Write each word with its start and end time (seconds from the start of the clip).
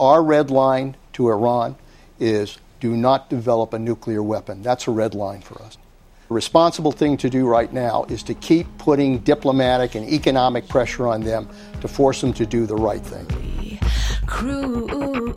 Our 0.00 0.22
red 0.22 0.52
line 0.52 0.96
to 1.14 1.28
Iran 1.28 1.74
is 2.20 2.58
do 2.78 2.96
not 2.96 3.28
develop 3.28 3.72
a 3.72 3.80
nuclear 3.80 4.22
weapon. 4.22 4.62
That's 4.62 4.86
a 4.86 4.92
red 4.92 5.12
line 5.12 5.40
for 5.40 5.60
us. 5.60 5.76
The 6.28 6.34
responsible 6.34 6.92
thing 6.92 7.16
to 7.16 7.28
do 7.28 7.48
right 7.48 7.72
now 7.72 8.04
is 8.08 8.22
to 8.24 8.34
keep 8.34 8.66
putting 8.78 9.18
diplomatic 9.18 9.96
and 9.96 10.08
economic 10.08 10.68
pressure 10.68 11.08
on 11.08 11.22
them 11.22 11.48
to 11.80 11.88
force 11.88 12.20
them 12.20 12.32
to 12.34 12.46
do 12.46 12.64
the 12.64 12.76
right 12.76 13.02
thing. 13.02 13.80
Crew. 14.26 15.34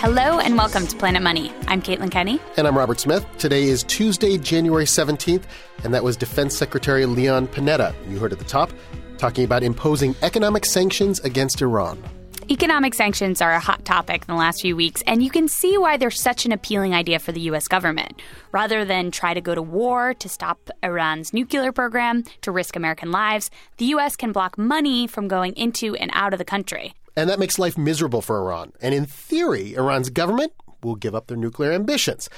Hello 0.00 0.38
and 0.38 0.56
welcome 0.56 0.86
to 0.86 0.96
Planet 0.96 1.20
Money. 1.20 1.52
I'm 1.66 1.82
Caitlin 1.82 2.12
Kenney. 2.12 2.38
And 2.56 2.68
I'm 2.68 2.78
Robert 2.78 3.00
Smith. 3.00 3.26
Today 3.36 3.64
is 3.64 3.82
Tuesday, 3.82 4.38
January 4.38 4.84
17th, 4.84 5.42
and 5.82 5.92
that 5.92 6.04
was 6.04 6.16
Defense 6.16 6.56
Secretary 6.56 7.04
Leon 7.04 7.48
Panetta, 7.48 7.92
you 8.08 8.20
heard 8.20 8.32
at 8.32 8.38
the 8.38 8.44
top, 8.44 8.70
talking 9.16 9.44
about 9.44 9.64
imposing 9.64 10.14
economic 10.22 10.66
sanctions 10.66 11.18
against 11.20 11.60
Iran. 11.62 12.00
Economic 12.48 12.94
sanctions 12.94 13.42
are 13.42 13.52
a 13.52 13.58
hot 13.58 13.84
topic 13.84 14.22
in 14.22 14.32
the 14.32 14.38
last 14.38 14.60
few 14.60 14.76
weeks, 14.76 15.02
and 15.04 15.20
you 15.20 15.30
can 15.30 15.48
see 15.48 15.76
why 15.76 15.96
they're 15.96 16.12
such 16.12 16.46
an 16.46 16.52
appealing 16.52 16.94
idea 16.94 17.18
for 17.18 17.32
the 17.32 17.40
U.S. 17.40 17.66
government. 17.66 18.22
Rather 18.52 18.84
than 18.84 19.10
try 19.10 19.34
to 19.34 19.40
go 19.40 19.52
to 19.52 19.60
war 19.60 20.14
to 20.14 20.28
stop 20.28 20.70
Iran's 20.80 21.32
nuclear 21.32 21.72
program, 21.72 22.22
to 22.42 22.52
risk 22.52 22.76
American 22.76 23.10
lives, 23.10 23.50
the 23.78 23.86
U.S. 23.86 24.14
can 24.14 24.30
block 24.30 24.56
money 24.56 25.08
from 25.08 25.26
going 25.26 25.54
into 25.54 25.96
and 25.96 26.12
out 26.14 26.32
of 26.32 26.38
the 26.38 26.44
country. 26.44 26.94
And 27.18 27.28
that 27.28 27.40
makes 27.40 27.58
life 27.58 27.76
miserable 27.76 28.22
for 28.22 28.38
Iran. 28.38 28.72
And 28.80 28.94
in 28.94 29.04
theory, 29.04 29.74
Iran's 29.74 30.08
government 30.08 30.52
will 30.84 30.94
give 30.94 31.16
up 31.16 31.26
their 31.26 31.36
nuclear 31.36 31.72
ambitions. 31.72 32.30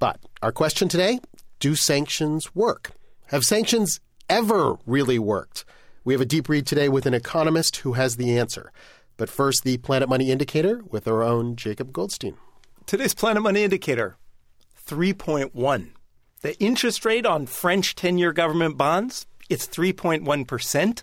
But 0.00 0.18
our 0.42 0.50
question 0.50 0.88
today 0.88 1.20
do 1.60 1.76
sanctions 1.76 2.52
work? 2.52 2.90
Have 3.26 3.44
sanctions 3.44 4.00
ever 4.28 4.78
really 4.84 5.20
worked? 5.20 5.64
We 6.02 6.12
have 6.12 6.20
a 6.20 6.24
deep 6.24 6.48
read 6.48 6.66
today 6.66 6.88
with 6.88 7.06
an 7.06 7.14
economist 7.14 7.76
who 7.76 7.92
has 7.92 8.16
the 8.16 8.36
answer. 8.36 8.72
But 9.16 9.30
first, 9.30 9.62
the 9.62 9.78
Planet 9.78 10.08
Money 10.08 10.32
Indicator 10.32 10.82
with 10.90 11.06
our 11.06 11.22
own 11.22 11.54
Jacob 11.54 11.92
Goldstein. 11.92 12.34
Today's 12.84 13.14
Planet 13.14 13.44
Money 13.44 13.62
Indicator 13.62 14.16
3.1. 14.88 15.90
The 16.40 16.58
interest 16.58 17.04
rate 17.04 17.26
on 17.26 17.46
French 17.46 17.94
10 17.94 18.18
year 18.18 18.32
government 18.32 18.76
bonds, 18.76 19.24
it's 19.48 19.68
3.1%. 19.68 21.02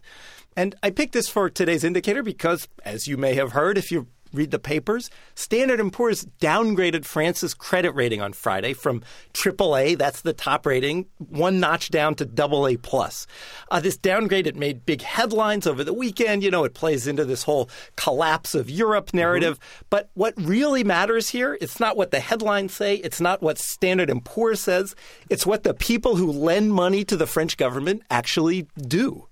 And 0.55 0.75
I 0.83 0.89
picked 0.91 1.13
this 1.13 1.29
for 1.29 1.49
today's 1.49 1.83
indicator 1.83 2.23
because, 2.23 2.67
as 2.85 3.07
you 3.07 3.17
may 3.17 3.33
have 3.35 3.53
heard 3.53 3.77
if 3.77 3.91
you 3.91 4.07
read 4.33 4.51
the 4.51 4.59
papers, 4.59 5.09
Standard 5.35 5.79
& 5.91 5.93
Poor's 5.93 6.25
downgraded 6.41 7.05
France's 7.05 7.53
credit 7.53 7.91
rating 7.91 8.21
on 8.21 8.33
Friday 8.33 8.73
from 8.73 9.03
AAA, 9.33 9.97
that's 9.97 10.21
the 10.21 10.33
top 10.33 10.65
rating, 10.65 11.05
one 11.17 11.59
notch 11.59 11.89
down 11.89 12.15
to 12.15 12.25
AA+. 12.25 12.75
plus. 12.81 13.27
Uh, 13.69 13.79
this 13.79 13.95
downgrade, 13.97 14.47
it 14.47 14.55
made 14.55 14.85
big 14.85 15.01
headlines 15.01 15.67
over 15.67 15.83
the 15.83 15.93
weekend. 15.93 16.43
You 16.43 16.51
know, 16.51 16.63
it 16.63 16.73
plays 16.73 17.07
into 17.07 17.25
this 17.25 17.43
whole 17.43 17.69
collapse 17.95 18.55
of 18.55 18.69
Europe 18.69 19.13
narrative. 19.13 19.59
Mm-hmm. 19.59 19.85
But 19.89 20.09
what 20.15 20.33
really 20.37 20.83
matters 20.83 21.29
here, 21.29 21.57
it's 21.61 21.79
not 21.79 21.95
what 21.95 22.11
the 22.11 22.19
headlines 22.19 22.73
say. 22.73 22.95
It's 22.95 23.21
not 23.21 23.41
what 23.41 23.59
Standard 23.59 24.11
& 24.23 24.25
Poor's 24.25 24.59
says. 24.59 24.95
It's 25.29 25.45
what 25.45 25.63
the 25.63 25.73
people 25.73 26.15
who 26.15 26.31
lend 26.31 26.73
money 26.73 27.03
to 27.05 27.15
the 27.15 27.27
French 27.27 27.57
government 27.57 28.03
actually 28.09 28.67
do. 28.77 29.27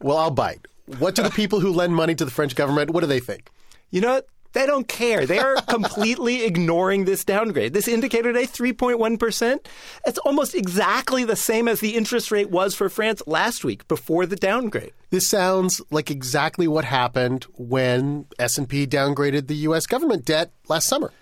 Well, 0.00 0.16
I'll 0.16 0.30
bite. 0.30 0.66
What 0.98 1.14
do 1.14 1.22
the 1.22 1.30
people 1.30 1.60
who 1.60 1.72
lend 1.72 1.94
money 1.94 2.14
to 2.14 2.24
the 2.24 2.30
French 2.30 2.54
government, 2.54 2.90
what 2.90 3.00
do 3.00 3.06
they 3.06 3.20
think? 3.20 3.50
You 3.90 4.00
know? 4.00 4.22
They 4.54 4.64
don't 4.64 4.88
care. 4.88 5.26
They 5.26 5.38
are 5.38 5.56
completely 5.68 6.44
ignoring 6.44 7.04
this 7.04 7.22
downgrade. 7.24 7.74
This 7.74 7.86
indicator 7.86 8.32
today, 8.32 8.46
3.1%. 8.46 9.66
It's 10.06 10.18
almost 10.18 10.54
exactly 10.54 11.24
the 11.24 11.36
same 11.36 11.68
as 11.68 11.80
the 11.80 11.96
interest 11.96 12.30
rate 12.30 12.50
was 12.50 12.74
for 12.74 12.88
France 12.88 13.22
last 13.26 13.62
week 13.62 13.86
before 13.88 14.24
the 14.24 14.36
downgrade. 14.36 14.92
This 15.10 15.28
sounds 15.28 15.82
like 15.90 16.10
exactly 16.10 16.66
what 16.66 16.86
happened 16.86 17.44
when 17.56 18.26
S&P 18.38 18.86
downgraded 18.86 19.48
the 19.48 19.56
US 19.56 19.86
government 19.86 20.24
debt 20.24 20.50
last 20.66 20.88
summer. 20.88 21.12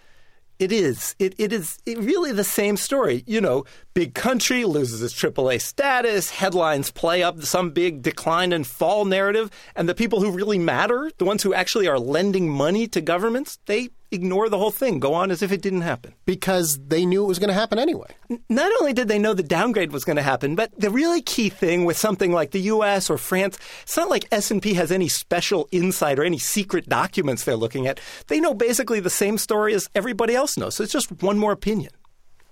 It 0.59 0.73
is. 0.73 1.15
It, 1.19 1.35
it 1.39 1.53
is 1.53 1.79
really 1.87 2.33
the 2.33 2.45
same 2.45 2.79
story. 2.79 3.23
You 3.27 3.43
know, 3.43 3.65
big 3.93 4.15
country 4.15 4.65
loses 4.65 5.03
its 5.03 5.15
AAA 5.15 5.61
status, 5.61 6.31
headlines 6.31 6.91
play 6.91 7.23
up 7.23 7.43
some 7.43 7.71
big 7.71 8.01
decline 8.01 8.53
and 8.53 8.67
fall 8.67 9.05
narrative, 9.05 9.51
and 9.75 9.87
the 9.87 9.95
people 9.95 10.21
who 10.21 10.31
really 10.31 10.59
matter, 10.59 11.11
the 11.19 11.27
ones 11.27 11.43
who 11.43 11.53
actually 11.53 11.89
are 11.89 11.99
lending 11.99 12.49
money 12.49 12.87
to 12.89 13.03
governments, 13.03 13.59
they 13.67 13.91
ignore 14.11 14.49
the 14.49 14.59
whole 14.59 14.71
thing, 14.71 14.99
go 14.99 15.15
on 15.15 15.31
as 15.31 15.43
if 15.43 15.53
it 15.53 15.63
didn't 15.63 15.83
happen. 15.83 16.15
Because 16.25 16.79
they 16.87 17.05
knew 17.05 17.25
it 17.25 17.29
was 17.29 17.39
going 17.39 17.49
to 17.49 17.55
happen 17.55 17.79
anyway. 17.79 18.15
Not 18.49 18.73
only 18.81 18.93
did 18.93 19.09
they 19.09 19.19
know 19.19 19.35
the 19.35 19.43
downgrade 19.43 19.93
was 19.93 20.05
going 20.05 20.17
to 20.17 20.23
happen, 20.23 20.55
but 20.55 20.71
the 20.79 20.91
really 20.91 21.23
key 21.23 21.49
thing 21.49 21.85
with 21.85 21.97
something 21.97 22.33
like 22.33 22.51
the 22.51 22.61
US 22.61 23.11
or 23.11 23.19
France, 23.19 23.59
it's 23.83 23.97
not 23.97 24.11
like 24.11 24.27
S&P 24.31 24.75
has 24.75 24.93
any 24.93 25.09
special 25.09 25.69
insight 25.73 26.19
or 26.19 26.25
any 26.25 26.39
secret 26.39 26.89
documents 26.89 27.45
they're 27.45 27.57
looking 27.57 27.87
at. 27.87 28.01
They 28.29 28.41
know 28.41 28.55
basically 28.55 29.01
the 29.01 29.11
same 29.11 29.39
story 29.39 29.75
as 29.75 29.89
everybody 29.95 30.35
else 30.35 30.57
knows. 30.57 30.77
So 30.77 30.85
it's 30.85 30.93
just 30.93 31.23
one 31.23 31.39
more 31.39 31.53
opinion. 31.53 31.93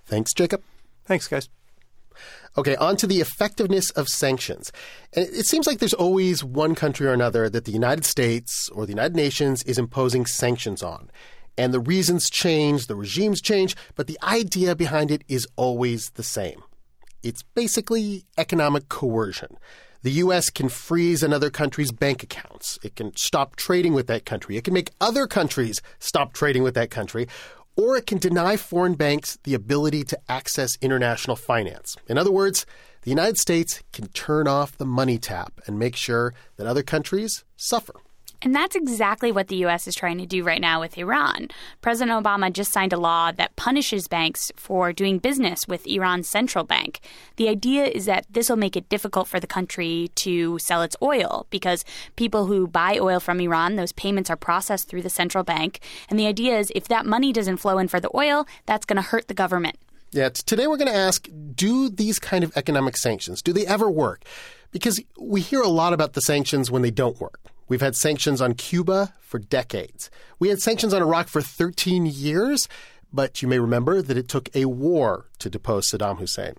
Thanks, 0.06 0.32
Jacob. 0.32 0.62
Thanks, 1.06 1.28
guys. 1.28 1.48
Okay, 2.56 2.76
on 2.76 2.96
to 2.98 3.08
the 3.08 3.20
effectiveness 3.20 3.90
of 3.90 4.06
sanctions. 4.06 4.70
And 5.12 5.26
it 5.26 5.46
seems 5.46 5.66
like 5.66 5.80
there's 5.80 5.94
always 5.94 6.44
one 6.44 6.76
country 6.76 7.08
or 7.08 7.12
another 7.12 7.48
that 7.50 7.64
the 7.64 7.72
United 7.72 8.04
States 8.04 8.68
or 8.68 8.86
the 8.86 8.92
United 8.92 9.16
Nations 9.16 9.64
is 9.64 9.76
imposing 9.76 10.24
sanctions 10.24 10.82
on. 10.82 11.10
And 11.56 11.72
the 11.72 11.80
reasons 11.80 12.28
change, 12.28 12.86
the 12.86 12.96
regimes 12.96 13.40
change, 13.40 13.76
but 13.94 14.06
the 14.06 14.18
idea 14.22 14.74
behind 14.74 15.10
it 15.10 15.22
is 15.28 15.46
always 15.56 16.10
the 16.10 16.22
same. 16.22 16.62
It's 17.22 17.42
basically 17.42 18.24
economic 18.36 18.88
coercion. 18.88 19.56
The 20.02 20.12
U.S. 20.12 20.50
can 20.50 20.68
freeze 20.68 21.22
another 21.22 21.48
country's 21.48 21.90
bank 21.90 22.22
accounts. 22.22 22.78
It 22.82 22.94
can 22.94 23.16
stop 23.16 23.56
trading 23.56 23.94
with 23.94 24.06
that 24.08 24.26
country. 24.26 24.58
It 24.58 24.64
can 24.64 24.74
make 24.74 24.90
other 25.00 25.26
countries 25.26 25.80
stop 25.98 26.34
trading 26.34 26.62
with 26.62 26.74
that 26.74 26.90
country. 26.90 27.26
Or 27.76 27.96
it 27.96 28.06
can 28.06 28.18
deny 28.18 28.58
foreign 28.58 28.94
banks 28.94 29.38
the 29.44 29.54
ability 29.54 30.04
to 30.04 30.18
access 30.28 30.76
international 30.82 31.36
finance. 31.36 31.96
In 32.06 32.18
other 32.18 32.30
words, 32.30 32.66
the 33.02 33.10
United 33.10 33.38
States 33.38 33.82
can 33.92 34.08
turn 34.08 34.46
off 34.46 34.76
the 34.76 34.84
money 34.84 35.16
tap 35.16 35.60
and 35.66 35.78
make 35.78 35.96
sure 35.96 36.34
that 36.56 36.66
other 36.66 36.82
countries 36.82 37.44
suffer. 37.56 37.94
And 38.44 38.54
that's 38.54 38.76
exactly 38.76 39.32
what 39.32 39.48
the 39.48 39.56
U.S. 39.56 39.88
is 39.88 39.94
trying 39.94 40.18
to 40.18 40.26
do 40.26 40.44
right 40.44 40.60
now 40.60 40.78
with 40.78 40.98
Iran. 40.98 41.48
President 41.80 42.22
Obama 42.22 42.52
just 42.52 42.72
signed 42.72 42.92
a 42.92 42.98
law 42.98 43.32
that 43.32 43.56
punishes 43.56 44.06
banks 44.06 44.52
for 44.54 44.92
doing 44.92 45.18
business 45.18 45.66
with 45.66 45.86
Iran's 45.86 46.28
central 46.28 46.62
bank. 46.62 47.00
The 47.36 47.48
idea 47.48 47.86
is 47.86 48.04
that 48.04 48.26
this 48.30 48.50
will 48.50 48.56
make 48.56 48.76
it 48.76 48.90
difficult 48.90 49.28
for 49.28 49.40
the 49.40 49.46
country 49.46 50.10
to 50.16 50.58
sell 50.58 50.82
its 50.82 50.94
oil 51.00 51.46
because 51.48 51.86
people 52.16 52.44
who 52.44 52.66
buy 52.66 52.98
oil 52.98 53.18
from 53.18 53.40
Iran, 53.40 53.76
those 53.76 53.92
payments 53.92 54.28
are 54.28 54.36
processed 54.36 54.88
through 54.88 55.02
the 55.02 55.10
central 55.10 55.42
bank. 55.42 55.80
And 56.10 56.18
the 56.18 56.26
idea 56.26 56.58
is 56.58 56.70
if 56.74 56.86
that 56.88 57.06
money 57.06 57.32
doesn't 57.32 57.56
flow 57.56 57.78
in 57.78 57.88
for 57.88 57.98
the 57.98 58.14
oil, 58.14 58.46
that's 58.66 58.84
going 58.84 58.96
to 58.96 59.02
hurt 59.02 59.28
the 59.28 59.34
government. 59.34 59.78
Yeah, 60.12 60.28
today 60.28 60.66
we're 60.66 60.76
going 60.76 60.92
to 60.92 60.94
ask 60.94 61.28
do 61.54 61.88
these 61.88 62.18
kind 62.18 62.44
of 62.44 62.54
economic 62.56 62.98
sanctions, 62.98 63.40
do 63.40 63.54
they 63.54 63.66
ever 63.66 63.90
work? 63.90 64.22
Because 64.70 65.00
we 65.18 65.40
hear 65.40 65.62
a 65.62 65.68
lot 65.68 65.94
about 65.94 66.12
the 66.12 66.20
sanctions 66.20 66.70
when 66.70 66.82
they 66.82 66.90
don't 66.90 67.18
work. 67.18 67.40
We've 67.74 67.80
had 67.80 67.96
sanctions 67.96 68.40
on 68.40 68.54
Cuba 68.54 69.14
for 69.18 69.40
decades. 69.40 70.08
We 70.38 70.48
had 70.48 70.60
sanctions 70.60 70.94
on 70.94 71.02
Iraq 71.02 71.26
for 71.26 71.42
13 71.42 72.06
years, 72.06 72.68
but 73.12 73.42
you 73.42 73.48
may 73.48 73.58
remember 73.58 74.00
that 74.00 74.16
it 74.16 74.28
took 74.28 74.48
a 74.54 74.66
war 74.66 75.26
to 75.40 75.50
depose 75.50 75.90
Saddam 75.90 76.20
Hussein. 76.20 76.54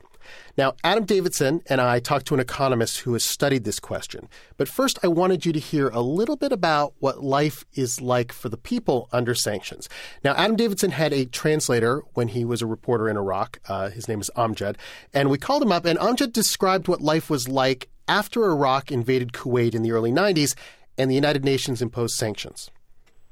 Now, 0.57 0.73
Adam 0.83 1.05
Davidson 1.05 1.61
and 1.67 1.79
I 1.79 2.01
talked 2.01 2.25
to 2.25 2.33
an 2.33 2.41
economist 2.41 2.97
who 2.97 3.13
has 3.13 3.23
studied 3.23 3.63
this 3.63 3.79
question. 3.79 4.27
But 4.57 4.67
first, 4.67 4.99
I 5.03 5.07
wanted 5.07 5.45
you 5.45 5.53
to 5.53 5.59
hear 5.59 5.87
a 5.87 6.01
little 6.01 6.35
bit 6.35 6.51
about 6.51 6.93
what 6.99 7.23
life 7.23 7.63
is 7.75 8.01
like 8.01 8.33
for 8.33 8.49
the 8.49 8.57
people 8.57 9.07
under 9.13 9.33
sanctions. 9.33 9.87
Now, 10.21 10.33
Adam 10.33 10.57
Davidson 10.57 10.91
had 10.91 11.13
a 11.13 11.27
translator 11.27 12.01
when 12.13 12.27
he 12.27 12.43
was 12.43 12.61
a 12.61 12.67
reporter 12.67 13.07
in 13.07 13.15
Iraq. 13.15 13.61
Uh, 13.69 13.89
his 13.89 14.09
name 14.09 14.19
is 14.19 14.29
Amjad. 14.35 14.75
And 15.13 15.29
we 15.29 15.37
called 15.37 15.63
him 15.63 15.71
up, 15.71 15.85
and 15.85 15.97
Amjad 15.97 16.33
described 16.33 16.89
what 16.89 16.99
life 16.99 17.29
was 17.29 17.47
like 17.47 17.87
after 18.07 18.45
Iraq 18.45 18.91
invaded 18.91 19.33
Kuwait 19.33 19.73
in 19.73 19.81
the 19.81 19.91
early 19.91 20.11
90s 20.11 20.55
and 20.97 21.09
the 21.09 21.15
United 21.15 21.43
Nations 21.43 21.81
imposed 21.81 22.15
sanctions? 22.15 22.71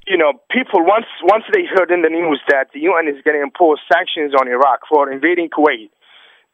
You 0.07 0.17
know, 0.17 0.33
people 0.51 0.83
once 0.83 1.05
once 1.23 1.45
they 1.53 1.63
heard 1.63 1.89
in 1.91 2.01
the 2.01 2.09
news 2.09 2.41
that 2.49 2.67
the 2.73 2.81
UN 2.81 3.07
is 3.07 3.21
going 3.23 3.37
to 3.37 3.43
impose 3.43 3.79
sanctions 3.91 4.33
on 4.33 4.47
Iraq 4.47 4.81
for 4.89 5.09
invading 5.09 5.49
Kuwait, 5.49 5.89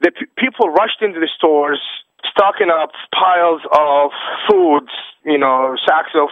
the 0.02 0.12
p- 0.12 0.28
people 0.38 0.70
rushed 0.70 1.02
into 1.02 1.20
the 1.20 1.30
stores, 1.36 1.82
stocking 2.30 2.70
up 2.70 2.92
piles 3.14 3.62
of 3.74 4.12
foods, 4.48 4.92
you 5.26 5.38
know, 5.38 5.76
sacks 5.88 6.14
of, 6.14 6.30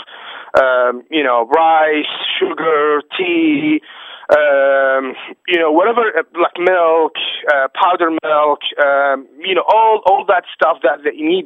um, 0.62 1.04
you 1.10 1.24
know, 1.24 1.48
rice, 1.48 2.06
sugar, 2.40 3.02
tea, 3.18 3.82
um, 4.30 5.16
you 5.48 5.60
know, 5.60 5.72
whatever, 5.72 6.02
uh, 6.18 6.24
like 6.40 6.60
milk, 6.60 7.14
uh, 7.48 7.68
powder 7.74 8.12
milk, 8.24 8.60
um, 8.84 9.28
you 9.40 9.56
know, 9.56 9.64
all 9.68 10.02
all 10.06 10.26
that 10.28 10.44
stuff 10.54 10.78
that 10.84 11.00
they 11.04 11.16
need 11.18 11.46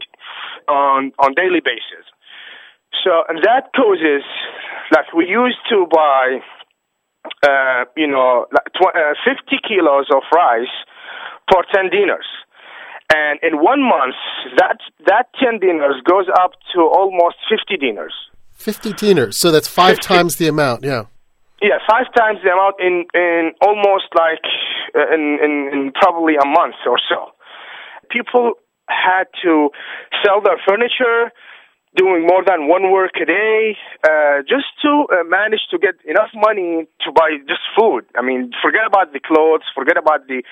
on 0.67 1.11
on 1.19 1.33
daily 1.33 1.61
basis. 1.63 2.05
So, 3.03 3.23
and 3.29 3.39
that 3.43 3.71
causes, 3.75 4.23
like 4.91 5.11
we 5.15 5.27
used 5.27 5.63
to 5.69 5.87
buy, 5.89 6.39
uh, 7.43 7.85
you 7.95 8.07
know, 8.07 8.45
like 8.51 8.67
tw- 8.73 8.95
uh, 8.95 9.15
50 9.23 9.57
kilos 9.67 10.07
of 10.13 10.23
rice 10.33 10.75
for 11.51 11.63
10 11.73 11.89
dinars. 11.89 12.27
And 13.13 13.39
in 13.43 13.59
one 13.59 13.81
month, 13.81 14.15
that, 14.57 14.77
that 15.07 15.27
10 15.41 15.59
dinars 15.59 16.01
goes 16.07 16.27
up 16.39 16.51
to 16.75 16.81
almost 16.81 17.35
50 17.49 17.77
dinars. 17.77 18.13
50 18.53 18.93
dinars. 18.93 19.37
So 19.37 19.51
that's 19.51 19.67
five 19.67 19.97
50. 19.97 20.07
times 20.07 20.35
the 20.35 20.47
amount, 20.47 20.83
yeah. 20.83 21.05
Yeah, 21.61 21.77
five 21.89 22.07
times 22.17 22.39
the 22.43 22.51
amount 22.51 22.75
in, 22.79 23.05
in 23.13 23.51
almost 23.61 24.09
like 24.17 24.41
uh, 24.95 25.13
in, 25.13 25.37
in, 25.43 25.69
in 25.71 25.91
probably 25.93 26.35
a 26.35 26.45
month 26.45 26.75
or 26.87 26.97
so. 27.09 27.31
People 28.09 28.53
had 28.89 29.25
to 29.43 29.69
sell 30.23 30.41
their 30.41 30.59
furniture, 30.67 31.31
doing 31.95 32.25
more 32.25 32.43
than 32.45 32.67
one 32.67 32.91
work 32.91 33.11
a 33.21 33.25
day, 33.25 33.75
uh, 34.03 34.41
just 34.47 34.67
to 34.81 35.07
uh, 35.11 35.23
manage 35.27 35.61
to 35.71 35.77
get 35.77 35.95
enough 36.05 36.31
money 36.33 36.87
to 37.01 37.11
buy 37.11 37.35
just 37.47 37.61
food. 37.77 38.05
I 38.15 38.21
mean, 38.21 38.51
forget 38.63 38.87
about 38.87 39.11
the 39.11 39.19
clothes, 39.19 39.67
forget 39.75 39.97
about 39.97 40.27
the 40.27 40.43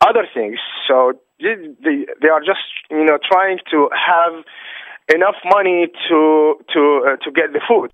other 0.00 0.26
things. 0.32 0.58
So 0.86 1.14
they, 1.40 2.06
they, 2.22 2.28
are 2.28 2.40
just, 2.40 2.62
you 2.90 3.04
know, 3.04 3.18
trying 3.18 3.58
to 3.72 3.88
have 3.90 4.44
enough 5.14 5.36
money 5.44 5.88
to 6.08 6.54
to 6.72 6.80
uh, 7.04 7.16
to 7.24 7.30
get 7.30 7.52
the 7.52 7.60
food. 7.66 7.90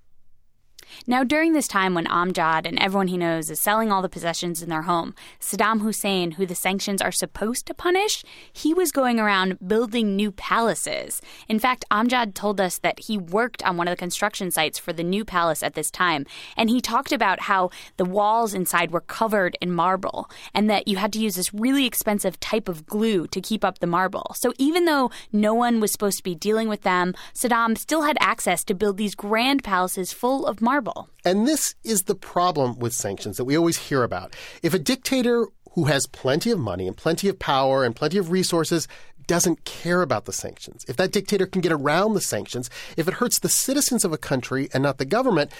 Now, 1.06 1.24
during 1.24 1.52
this 1.52 1.68
time 1.68 1.94
when 1.94 2.06
Amjad 2.06 2.66
and 2.66 2.78
everyone 2.78 3.08
he 3.08 3.16
knows 3.16 3.50
is 3.50 3.60
selling 3.60 3.92
all 3.92 4.02
the 4.02 4.08
possessions 4.08 4.62
in 4.62 4.68
their 4.68 4.82
home, 4.82 5.14
Saddam 5.40 5.80
Hussein, 5.80 6.32
who 6.32 6.46
the 6.46 6.54
sanctions 6.54 7.00
are 7.00 7.12
supposed 7.12 7.66
to 7.66 7.74
punish, 7.74 8.24
he 8.52 8.74
was 8.74 8.92
going 8.92 9.20
around 9.20 9.58
building 9.66 10.16
new 10.16 10.32
palaces. 10.32 11.22
In 11.48 11.58
fact, 11.58 11.84
Amjad 11.90 12.34
told 12.34 12.60
us 12.60 12.78
that 12.78 13.00
he 13.00 13.16
worked 13.16 13.62
on 13.62 13.76
one 13.76 13.88
of 13.88 13.92
the 13.92 13.96
construction 13.96 14.50
sites 14.50 14.78
for 14.78 14.92
the 14.92 15.04
new 15.04 15.24
palace 15.24 15.62
at 15.62 15.74
this 15.74 15.90
time, 15.90 16.26
and 16.56 16.68
he 16.70 16.80
talked 16.80 17.12
about 17.12 17.42
how 17.42 17.70
the 17.96 18.04
walls 18.04 18.54
inside 18.54 18.90
were 18.90 19.00
covered 19.00 19.56
in 19.60 19.72
marble 19.72 20.28
and 20.54 20.68
that 20.68 20.88
you 20.88 20.96
had 20.96 21.12
to 21.12 21.20
use 21.20 21.36
this 21.36 21.54
really 21.54 21.86
expensive 21.86 22.38
type 22.40 22.68
of 22.68 22.86
glue 22.86 23.26
to 23.28 23.40
keep 23.40 23.64
up 23.64 23.78
the 23.78 23.86
marble. 23.86 24.32
So 24.34 24.52
even 24.58 24.84
though 24.86 25.10
no 25.32 25.54
one 25.54 25.80
was 25.80 25.92
supposed 25.92 26.18
to 26.18 26.24
be 26.24 26.34
dealing 26.34 26.68
with 26.68 26.82
them, 26.82 27.14
Saddam 27.34 27.78
still 27.78 28.02
had 28.02 28.16
access 28.20 28.64
to 28.64 28.74
build 28.74 28.96
these 28.96 29.14
grand 29.14 29.62
palaces 29.62 30.12
full 30.12 30.46
of 30.46 30.60
marble. 30.60 30.79
And 31.24 31.46
this 31.46 31.74
is 31.84 32.02
the 32.02 32.14
problem 32.14 32.78
with 32.78 32.92
sanctions 32.92 33.36
that 33.36 33.44
we 33.44 33.56
always 33.56 33.76
hear 33.76 34.02
about. 34.02 34.34
If 34.62 34.74
a 34.74 34.78
dictator 34.78 35.46
who 35.72 35.84
has 35.84 36.06
plenty 36.06 36.50
of 36.50 36.58
money 36.58 36.86
and 36.86 36.96
plenty 36.96 37.28
of 37.28 37.38
power 37.38 37.84
and 37.84 37.94
plenty 37.94 38.18
of 38.18 38.30
resources 38.30 38.88
doesn't 39.26 39.64
care 39.64 40.02
about 40.02 40.24
the 40.24 40.32
sanctions, 40.32 40.84
if 40.88 40.96
that 40.96 41.12
dictator 41.12 41.46
can 41.46 41.60
get 41.60 41.72
around 41.72 42.14
the 42.14 42.20
sanctions, 42.20 42.68
if 42.96 43.06
it 43.06 43.14
hurts 43.14 43.38
the 43.38 43.48
citizens 43.48 44.04
of 44.04 44.12
a 44.12 44.18
country 44.18 44.68
and 44.74 44.82
not 44.82 44.98
the 44.98 45.04
government, 45.04 45.52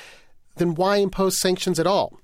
then 0.56 0.74
why 0.74 0.96
impose 0.96 1.40
sanctions 1.40 1.78
at 1.78 1.86
all? 1.86 2.18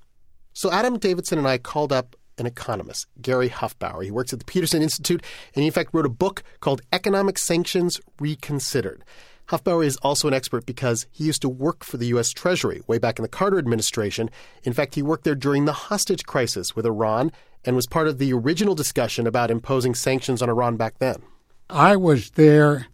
So 0.53 0.71
Adam 0.71 0.97
Davidson 0.97 1.37
and 1.37 1.47
I 1.47 1.57
called 1.57 1.93
up 1.93 2.15
an 2.37 2.45
economist, 2.45 3.07
Gary 3.21 3.49
Hufbauer. 3.49 4.03
He 4.03 4.11
works 4.11 4.33
at 4.33 4.39
the 4.39 4.45
Peterson 4.45 4.81
Institute 4.81 5.23
and 5.55 5.61
he, 5.61 5.67
in 5.67 5.73
fact, 5.73 5.93
wrote 5.93 6.05
a 6.05 6.09
book 6.09 6.43
called 6.59 6.81
Economic 6.91 7.37
Sanctions 7.37 7.99
Reconsidered. 8.19 9.03
Hufbauer 9.49 9.85
is 9.85 9.97
also 9.97 10.27
an 10.27 10.33
expert 10.33 10.65
because 10.65 11.07
he 11.11 11.23
used 11.23 11.41
to 11.41 11.49
work 11.49 11.83
for 11.83 11.97
the 11.97 12.07
U.S. 12.07 12.31
Treasury 12.31 12.81
way 12.87 12.97
back 12.97 13.17
in 13.17 13.23
the 13.23 13.29
Carter 13.29 13.57
administration. 13.57 14.29
In 14.63 14.73
fact, 14.73 14.95
he 14.95 15.01
worked 15.01 15.23
there 15.23 15.35
during 15.35 15.65
the 15.65 15.73
hostage 15.73 16.25
crisis 16.25 16.75
with 16.75 16.85
Iran 16.85 17.31
and 17.63 17.75
was 17.75 17.87
part 17.87 18.07
of 18.07 18.17
the 18.17 18.33
original 18.33 18.75
discussion 18.75 19.25
about 19.25 19.49
imposing 19.49 19.95
sanctions 19.95 20.41
on 20.41 20.49
Iran 20.49 20.75
back 20.75 20.99
then. 20.99 21.21
I 21.69 21.95
was 21.95 22.31
there 22.31 22.87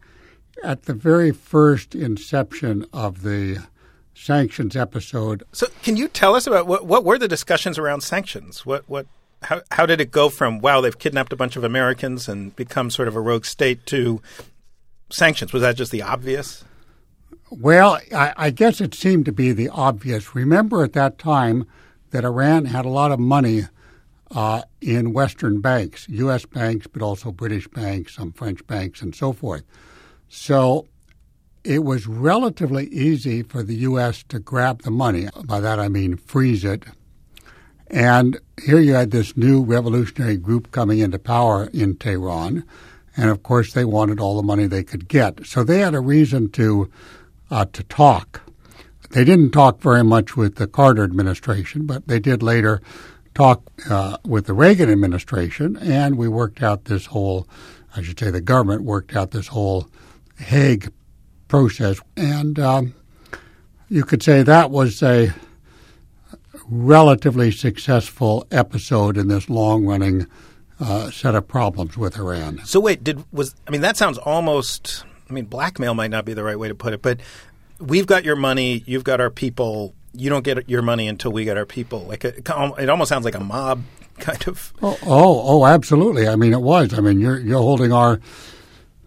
at 0.63 0.83
the 0.83 0.93
very 0.93 1.31
first 1.31 1.95
inception 1.95 2.85
of 2.93 3.23
the 3.23 3.63
sanctions 4.13 4.75
episode. 4.75 5.43
So, 5.51 5.67
can 5.81 5.97
you 5.97 6.07
tell 6.07 6.35
us 6.35 6.47
about 6.47 6.67
what, 6.67 6.85
what 6.85 7.03
were 7.03 7.17
the 7.17 7.27
discussions 7.27 7.77
around 7.77 8.01
sanctions? 8.01 8.65
What 8.65 8.87
what 8.87 9.07
how 9.43 9.61
how 9.71 9.85
did 9.85 9.99
it 9.99 10.11
go 10.11 10.29
from 10.29 10.59
wow 10.59 10.81
they've 10.81 10.97
kidnapped 10.97 11.33
a 11.33 11.35
bunch 11.35 11.55
of 11.55 11.63
Americans 11.63 12.29
and 12.29 12.55
become 12.55 12.89
sort 12.89 13.07
of 13.07 13.15
a 13.15 13.21
rogue 13.21 13.45
state 13.45 13.85
to 13.87 14.21
sanctions? 15.09 15.53
Was 15.53 15.61
that 15.61 15.75
just 15.75 15.91
the 15.91 16.01
obvious? 16.01 16.63
Well, 17.49 17.99
I, 18.13 18.33
I, 18.35 18.49
guess 18.49 18.81
it 18.81 18.95
seemed 18.95 19.25
to 19.25 19.31
be 19.31 19.51
the 19.51 19.69
obvious. 19.69 20.33
Remember 20.33 20.83
at 20.83 20.93
that 20.93 21.19
time 21.19 21.67
that 22.09 22.25
Iran 22.25 22.65
had 22.65 22.85
a 22.85 22.89
lot 22.89 23.11
of 23.11 23.19
money 23.19 23.63
uh, 24.31 24.63
in 24.81 25.13
Western 25.13 25.61
banks, 25.61 26.07
U.S. 26.09 26.45
banks, 26.45 26.87
but 26.87 27.01
also 27.01 27.31
British 27.31 27.67
banks, 27.67 28.15
some 28.15 28.31
French 28.31 28.65
banks, 28.65 29.01
and 29.01 29.13
so 29.13 29.33
forth. 29.33 29.63
So 30.29 30.87
it 31.63 31.83
was 31.83 32.07
relatively 32.07 32.87
easy 32.87 33.43
for 33.43 33.61
the 33.61 33.75
U.S. 33.75 34.23
to 34.29 34.39
grab 34.39 34.81
the 34.81 34.91
money. 34.91 35.27
By 35.45 35.59
that 35.59 35.79
I 35.79 35.89
mean 35.89 36.17
freeze 36.17 36.65
it. 36.65 36.85
And 37.87 38.39
here 38.63 38.79
you 38.79 38.95
had 38.95 39.11
this 39.11 39.37
new 39.37 39.63
revolutionary 39.63 40.37
group 40.37 40.71
coming 40.71 40.99
into 40.99 41.19
power 41.19 41.69
in 41.73 41.95
Tehran 41.95 42.65
and 43.15 43.29
of 43.29 43.43
course 43.43 43.73
they 43.73 43.85
wanted 43.85 44.19
all 44.19 44.35
the 44.35 44.43
money 44.43 44.67
they 44.67 44.83
could 44.83 45.07
get. 45.07 45.45
So 45.45 45.63
they 45.63 45.79
had 45.79 45.93
a 45.93 45.99
reason 45.99 46.49
to 46.51 46.89
uh, 47.51 47.65
to 47.73 47.83
talk. 47.83 48.41
They 49.11 49.23
didn't 49.23 49.51
talk 49.51 49.79
very 49.79 50.03
much 50.03 50.35
with 50.35 50.55
the 50.55 50.67
Carter 50.67 51.03
administration, 51.03 51.85
but 51.85 52.07
they 52.07 52.19
did 52.19 52.41
later 52.41 52.81
talk 53.35 53.61
uh, 53.89 54.17
with 54.25 54.45
the 54.45 54.53
Reagan 54.53 54.89
administration, 54.89 55.77
and 55.77 56.17
we 56.17 56.27
worked 56.27 56.63
out 56.63 56.85
this 56.85 57.07
whole, 57.07 57.47
I 57.95 58.01
should 58.01 58.19
say, 58.19 58.31
the 58.31 58.41
government 58.41 58.83
worked 58.83 59.15
out 59.15 59.31
this 59.31 59.47
whole 59.47 59.87
Hague 60.37 60.91
process, 61.47 61.99
and 62.17 62.59
um, 62.59 62.95
you 63.89 64.03
could 64.03 64.23
say 64.23 64.41
that 64.41 64.71
was 64.71 65.03
a 65.03 65.33
relatively 66.67 67.51
successful 67.51 68.47
episode 68.51 69.17
in 69.17 69.27
this 69.27 69.49
long-running 69.49 70.25
uh, 70.83 71.11
set 71.11 71.35
of 71.35 71.47
problems 71.47 71.97
with 71.97 72.17
Iran. 72.17 72.61
So 72.65 72.79
wait, 72.79 73.03
did 73.03 73.23
was 73.31 73.55
I 73.67 73.71
mean 73.71 73.81
that 73.81 73.97
sounds 73.97 74.17
almost 74.17 75.03
I 75.29 75.33
mean 75.33 75.45
blackmail 75.45 75.93
might 75.93 76.11
not 76.11 76.25
be 76.25 76.33
the 76.33 76.43
right 76.43 76.57
way 76.57 76.67
to 76.67 76.75
put 76.75 76.93
it, 76.93 77.01
but 77.01 77.19
we've 77.79 78.07
got 78.07 78.23
your 78.23 78.35
money, 78.35 78.83
you've 78.85 79.03
got 79.03 79.19
our 79.19 79.29
people. 79.29 79.93
You 80.15 80.29
don't 80.29 80.43
get 80.43 80.69
your 80.69 80.83
money 80.83 81.07
until 81.07 81.31
we 81.31 81.43
get 81.43 81.57
our 81.57 81.65
people. 81.65 82.01
Like 82.01 82.23
it, 82.23 82.47
it 82.47 82.89
almost 82.89 83.09
sounds 83.09 83.25
like 83.25 83.35
a 83.35 83.39
mob 83.43 83.83
kind 84.19 84.47
of. 84.47 84.73
Oh, 84.81 84.97
oh, 85.03 85.41
oh, 85.45 85.65
absolutely. 85.65 86.27
I 86.27 86.35
mean, 86.35 86.53
it 86.53 86.61
was. 86.61 86.93
I 86.93 87.01
mean, 87.01 87.19
you're 87.19 87.39
you're 87.39 87.61
holding 87.61 87.91
our 87.91 88.19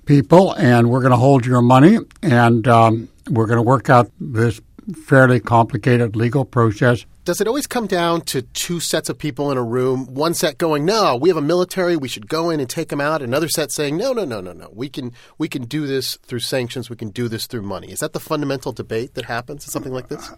people, 0.05 0.53
and 0.55 0.91
we're 0.91 1.01
going 1.01 1.13
to 1.13 1.17
hold 1.17 1.47
your 1.47 1.63
money, 1.63 1.99
and 2.23 2.67
um, 2.67 3.09
we're 3.31 3.47
going 3.47 3.59
to 3.59 3.63
work 3.63 3.91
out 3.91 4.11
this 4.21 4.61
fairly 5.05 5.41
complicated 5.41 6.17
legal 6.17 6.45
process. 6.45 7.05
Does 7.27 7.41
it 7.41 7.49
always 7.49 7.67
come 7.67 7.89
down 7.89 8.21
to 8.27 8.43
two 8.43 8.79
sets 8.79 9.09
of 9.09 9.19
people 9.19 9.51
in 9.51 9.59
a 9.59 9.63
room? 9.63 10.07
One 10.15 10.33
set 10.33 10.59
going, 10.59 10.85
"No, 10.85 11.17
we 11.17 11.29
have 11.29 11.37
a 11.37 11.43
military. 11.43 11.97
We 11.97 12.07
should 12.07 12.29
go 12.29 12.51
in 12.51 12.61
and 12.61 12.71
take 12.71 12.89
them 12.89 13.01
out." 13.01 13.21
Another 13.21 13.49
set 13.49 13.73
saying, 13.73 13.97
"No, 13.97 14.13
no, 14.13 14.25
no, 14.25 14.41
no, 14.41 14.53
no. 14.53 14.71
We 14.73 14.89
can 14.89 15.11
we 15.37 15.49
can 15.49 15.65
do 15.65 15.89
this 15.89 16.19
through 16.25 16.39
sanctions. 16.39 16.89
We 16.89 16.95
can 16.95 17.09
do 17.09 17.27
this 17.27 17.49
through 17.49 17.63
money." 17.63 17.89
Is 17.91 17.99
that 17.99 18.13
the 18.13 18.21
fundamental 18.21 18.71
debate 18.71 19.15
that 19.15 19.25
happens 19.25 19.65
in 19.65 19.71
something 19.73 19.93
like 19.93 20.07
this? 20.07 20.31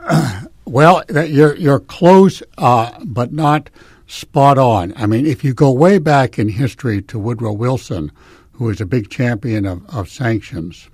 well, 0.64 1.04
you're 1.08 1.54
you're 1.54 1.78
close, 1.78 2.42
uh, 2.58 2.90
but 3.04 3.32
not 3.32 3.70
spot 4.08 4.58
on. 4.58 4.92
I 4.96 5.06
mean, 5.06 5.26
if 5.26 5.44
you 5.44 5.54
go 5.54 5.70
way 5.70 6.00
back 6.00 6.40
in 6.40 6.48
history 6.48 7.02
to 7.02 7.20
Woodrow 7.20 7.52
Wilson, 7.52 8.10
who 8.54 8.64
was 8.64 8.80
a 8.80 8.86
big 8.86 9.10
champion 9.10 9.64
of, 9.64 9.88
of 9.94 10.08
sanctions, 10.08 10.90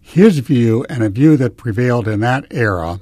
his 0.00 0.40
view, 0.40 0.84
and 0.88 1.04
a 1.04 1.10
view 1.10 1.36
that 1.36 1.56
prevailed 1.56 2.08
in 2.08 2.18
that 2.20 2.44
era, 2.50 2.98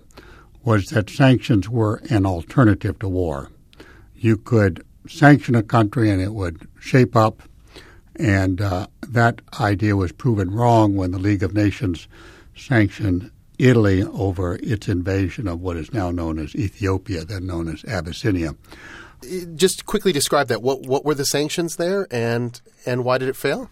was 0.64 0.86
that 0.86 1.10
sanctions 1.10 1.68
were 1.68 2.02
an 2.10 2.26
alternative 2.26 2.98
to 2.98 3.08
war. 3.08 3.50
You 4.14 4.36
could 4.36 4.84
sanction 5.08 5.54
a 5.54 5.62
country 5.62 6.10
and 6.10 6.20
it 6.20 6.34
would 6.34 6.68
shape 6.78 7.16
up, 7.16 7.42
and 8.16 8.60
uh, 8.60 8.86
that 9.08 9.40
idea 9.58 9.96
was 9.96 10.12
proven 10.12 10.50
wrong 10.50 10.96
when 10.96 11.10
the 11.10 11.18
League 11.18 11.42
of 11.42 11.54
Nations 11.54 12.06
sanctioned 12.54 13.30
Italy 13.58 14.02
over 14.02 14.56
its 14.62 14.88
invasion 14.88 15.46
of 15.46 15.60
what 15.60 15.76
is 15.76 15.92
now 15.92 16.10
known 16.10 16.38
as 16.38 16.54
Ethiopia, 16.54 17.24
then 17.24 17.46
known 17.46 17.68
as 17.68 17.84
Abyssinia. 17.84 18.54
Just 19.54 19.84
quickly 19.84 20.12
describe 20.12 20.48
that. 20.48 20.62
What 20.62 20.82
what 20.86 21.04
were 21.04 21.14
the 21.14 21.26
sanctions 21.26 21.76
there, 21.76 22.06
and 22.10 22.58
and 22.86 23.04
why 23.04 23.18
did 23.18 23.28
it 23.28 23.36
fail? 23.36 23.70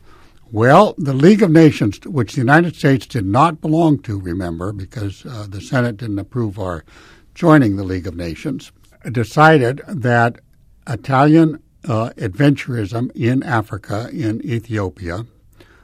Well, 0.51 0.95
the 0.97 1.13
League 1.13 1.43
of 1.43 1.51
Nations, 1.51 2.01
which 2.07 2.33
the 2.33 2.41
United 2.41 2.75
States 2.75 3.05
did 3.05 3.27
not 3.27 3.61
belong 3.61 3.99
to, 4.01 4.19
remember, 4.19 4.73
because 4.73 5.27
uh, 5.27 5.47
the 5.47 5.61
Senate 5.61 5.99
didn't 5.99 6.19
approve 6.19 6.59
our 6.59 6.87
joining 7.35 7.77
the 7.77 7.85
League 7.85 8.07
of 8.07 8.17
Nations, 8.17 8.73
decided 9.13 9.83
that 9.87 10.41
Italian 10.89 11.63
uh, 11.87 12.11
adventurism 12.17 13.11
in 13.15 13.43
Africa, 13.43 14.09
in 14.11 14.43
Ethiopia, 14.43 15.27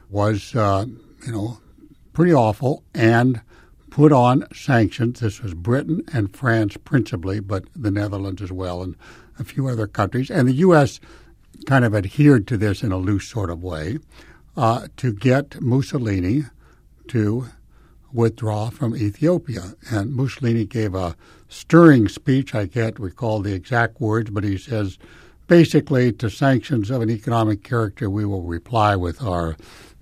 was, 0.09 0.55
uh, 0.55 0.87
you 1.23 1.31
know, 1.31 1.59
pretty 2.13 2.33
awful 2.33 2.83
and 2.95 3.41
put 3.91 4.11
on 4.11 4.51
sanctions. 4.51 5.19
This 5.19 5.43
was 5.43 5.53
Britain 5.53 6.01
and 6.11 6.35
France 6.35 6.75
principally, 6.83 7.39
but 7.39 7.65
the 7.75 7.91
Netherlands 7.91 8.41
as 8.41 8.51
well, 8.51 8.81
and 8.81 8.95
a 9.37 9.43
few 9.43 9.67
other 9.67 9.85
countries. 9.85 10.31
And 10.31 10.47
the 10.47 10.53
U.S. 10.53 10.99
kind 11.67 11.85
of 11.85 11.93
adhered 11.93 12.47
to 12.47 12.57
this 12.57 12.81
in 12.81 12.91
a 12.91 12.97
loose 12.97 13.27
sort 13.27 13.51
of 13.51 13.61
way 13.61 13.99
uh, 14.57 14.87
to 14.97 15.13
get 15.13 15.61
Mussolini 15.61 16.43
to 17.07 17.47
withdraw 18.13 18.69
from 18.69 18.95
Ethiopia. 18.95 19.73
And 19.91 20.15
Mussolini 20.15 20.65
gave 20.65 20.95
a 20.95 21.15
stirring 21.49 22.07
speech. 22.07 22.55
I 22.55 22.67
can't 22.67 22.99
recall 22.99 23.41
the 23.41 23.53
exact 23.53 23.99
words, 23.99 24.29
but 24.29 24.43
he 24.43 24.57
says 24.57 24.97
basically, 25.47 26.11
to 26.13 26.29
sanctions 26.29 26.89
of 26.89 27.01
an 27.01 27.09
economic 27.09 27.63
character, 27.63 28.09
we 28.09 28.25
will 28.25 28.43
reply 28.43 28.95
with 28.95 29.21
our 29.21 29.57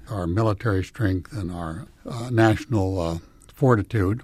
our 0.09 0.27
military 0.27 0.83
strength 0.83 1.31
and 1.31 1.49
our 1.49 1.87
uh, 2.05 2.29
national 2.29 2.99
uh, 2.99 3.17
fortitude. 3.53 4.21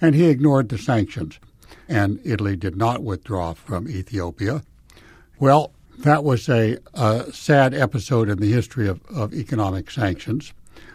And 0.00 0.14
he 0.14 0.26
ignored 0.26 0.70
the 0.70 0.78
sanctions. 0.78 1.38
And 1.86 2.18
Italy 2.24 2.56
did 2.56 2.76
not 2.76 3.02
withdraw 3.02 3.52
from 3.52 3.88
Ethiopia. 3.88 4.62
Well, 5.38 5.72
that 5.98 6.24
was 6.24 6.48
a, 6.48 6.78
a 6.94 7.32
sad 7.32 7.74
episode 7.74 8.28
in 8.28 8.38
the 8.38 8.52
history 8.52 8.88
of, 8.88 9.00
of 9.06 9.34
economic 9.34 9.90
sanctions. 9.90 10.52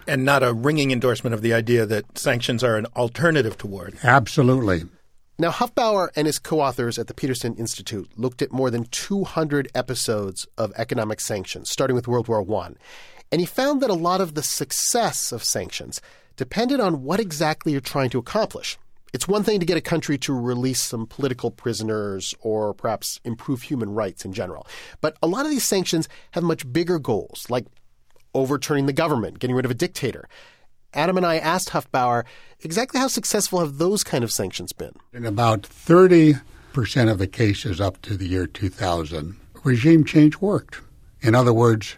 And 0.08 0.26
not 0.26 0.44
a 0.44 0.54
ringing 0.54 0.92
endorsement 0.92 1.34
of 1.34 1.42
the 1.42 1.54
idea 1.54 1.86
that 1.86 2.18
sanctions 2.18 2.64
are 2.64 2.76
an 2.76 2.88
alternative 2.96 3.58
to 3.60 3.68
war. 3.68 3.90
Absolutely. 4.04 4.84
Now, 5.40 5.50
Hufbauer 5.50 6.10
and 6.16 6.28
his 6.28 6.40
co 6.40 6.60
authors 6.60 7.00
at 7.00 7.08
the 7.08 7.14
Peterson 7.14 7.56
Institute 7.56 8.10
looked 8.18 8.42
at 8.42 8.52
more 8.52 8.70
than 8.70 8.86
200 8.86 9.70
episodes 9.74 10.48
of 10.58 10.74
economic 10.76 11.20
sanctions, 11.20 11.70
starting 11.70 11.96
with 11.96 12.08
World 12.08 12.28
War 12.28 12.46
I. 12.64 12.74
And 13.32 13.42
he 13.42 13.48
found 13.48 13.82
that 13.82 13.90
a 13.90 13.96
lot 13.96 14.22
of 14.22 14.36
the 14.36 14.44
success 14.44 15.32
of 15.32 15.44
sanctions 15.44 16.02
depended 16.36 16.80
on 16.80 17.04
what 17.04 17.20
exactly 17.20 17.72
you're 17.72 17.82
trying 17.82 18.10
to 18.12 18.20
accomplish. 18.20 18.78
It's 19.14 19.28
one 19.28 19.44
thing 19.44 19.60
to 19.60 19.66
get 19.66 19.78
a 19.78 19.82
country 19.82 20.18
to 20.20 20.34
release 20.34 20.84
some 20.84 21.06
political 21.06 21.52
prisoners 21.52 22.34
or 22.42 22.74
perhaps 22.74 23.20
improve 23.24 23.62
human 23.62 23.94
rights 23.94 24.26
in 24.26 24.34
general. 24.34 24.66
But 25.02 25.18
a 25.22 25.28
lot 25.28 25.46
of 25.46 25.52
these 25.52 25.64
sanctions 25.64 26.10
have 26.32 26.44
much 26.44 26.72
bigger 26.74 26.98
goals, 26.98 27.46
like 27.48 27.68
overturning 28.34 28.88
the 28.88 28.94
government, 28.94 29.38
getting 29.38 29.56
rid 29.56 29.66
of 29.66 29.72
a 29.72 29.76
dictator. 29.76 30.28
Adam 30.96 31.16
and 31.18 31.26
I 31.26 31.38
asked 31.38 31.70
Hufbauer 31.70 32.26
exactly 32.62 33.00
how 33.00 33.08
successful 33.08 33.60
have 33.60 33.78
those 33.78 34.04
kind 34.04 34.24
of 34.24 34.32
sanctions 34.32 34.74
been? 34.74 34.94
In 35.14 35.26
about 35.26 35.62
30% 35.62 36.42
of 37.10 37.20
the 37.20 37.28
cases 37.28 37.80
up 37.80 38.02
to 38.04 38.18
the 38.18 38.28
year 38.28 38.48
2000, 38.48 39.36
regime 39.64 40.06
change 40.06 40.38
worked. 40.38 40.82
In 41.22 41.36
other 41.36 41.54
words, 41.54 41.98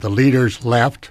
the 0.00 0.10
leaders 0.10 0.64
left 0.64 1.10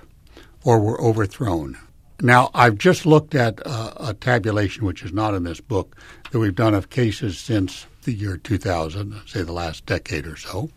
or 0.63 0.79
were 0.79 1.01
overthrown. 1.01 1.77
Now, 2.21 2.49
I've 2.53 2.77
just 2.77 3.05
looked 3.05 3.33
at 3.33 3.65
uh, 3.65 3.93
a 3.97 4.13
tabulation, 4.13 4.85
which 4.85 5.03
is 5.03 5.13
not 5.13 5.33
in 5.33 5.43
this 5.43 5.61
book, 5.61 5.95
that 6.31 6.39
we've 6.39 6.55
done 6.55 6.73
of 6.73 6.89
cases 6.89 7.39
since 7.39 7.85
the 8.03 8.11
year 8.11 8.37
2000, 8.37 9.21
say 9.25 9.41
the 9.41 9.53
last 9.53 9.85
decade 9.85 10.27
or 10.27 10.35
so. 10.35 10.69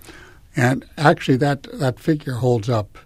And 0.55 0.85
actually, 0.97 1.39
that, 1.39 1.65
that 1.73 1.99
figure 1.99 2.35
holds 2.35 2.69
up 2.69 2.99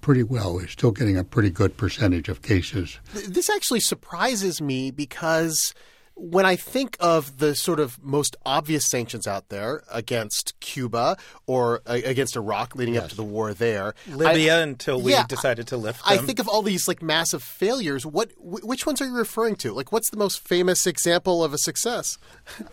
pretty 0.00 0.22
well. 0.22 0.54
We're 0.54 0.68
still 0.68 0.92
getting 0.92 1.16
a 1.16 1.24
pretty 1.24 1.50
good 1.50 1.76
percentage 1.76 2.28
of 2.28 2.42
cases. 2.42 2.98
This 3.12 3.50
actually 3.50 3.80
surprises 3.80 4.60
me 4.60 4.90
because 4.90 5.74
when 6.20 6.44
I 6.44 6.54
think 6.54 6.98
of 7.00 7.38
the 7.38 7.54
sort 7.54 7.80
of 7.80 8.02
most 8.04 8.36
obvious 8.44 8.86
sanctions 8.86 9.26
out 9.26 9.48
there 9.48 9.82
against 9.90 10.58
Cuba 10.60 11.16
or 11.46 11.80
uh, 11.86 11.98
against 12.04 12.36
Iraq 12.36 12.76
leading 12.76 12.94
yes. 12.94 13.04
up 13.04 13.10
to 13.10 13.16
the 13.16 13.24
war 13.24 13.54
there, 13.54 13.94
Libya 14.06 14.58
I, 14.58 14.60
until 14.60 15.00
we 15.00 15.12
yeah, 15.12 15.26
decided 15.26 15.66
to 15.68 15.78
lift 15.78 16.06
them. 16.06 16.18
I 16.18 16.22
think 16.22 16.38
of 16.38 16.46
all 16.46 16.60
these 16.60 16.86
like 16.86 17.02
massive 17.02 17.42
failures. 17.42 18.04
What 18.04 18.32
which 18.38 18.84
ones 18.84 19.00
are 19.00 19.06
you 19.06 19.14
referring 19.16 19.56
to? 19.56 19.72
Like, 19.72 19.92
what's 19.92 20.10
the 20.10 20.18
most 20.18 20.46
famous 20.46 20.86
example 20.86 21.42
of 21.42 21.54
a 21.54 21.58
success? 21.58 22.18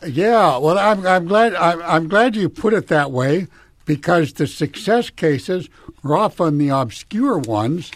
yeah, 0.05 0.57
well, 0.57 0.77
I'm, 0.77 1.07
I'm 1.07 1.25
glad 1.25 1.55
I'm, 1.55 1.81
I'm 1.83 2.07
glad 2.09 2.35
you 2.35 2.49
put 2.49 2.73
it 2.73 2.87
that 2.87 3.11
way 3.11 3.47
because 3.85 4.33
the 4.33 4.47
success 4.47 5.09
cases 5.09 5.69
are 6.03 6.17
often 6.17 6.57
the 6.57 6.69
obscure 6.69 7.37
ones, 7.37 7.91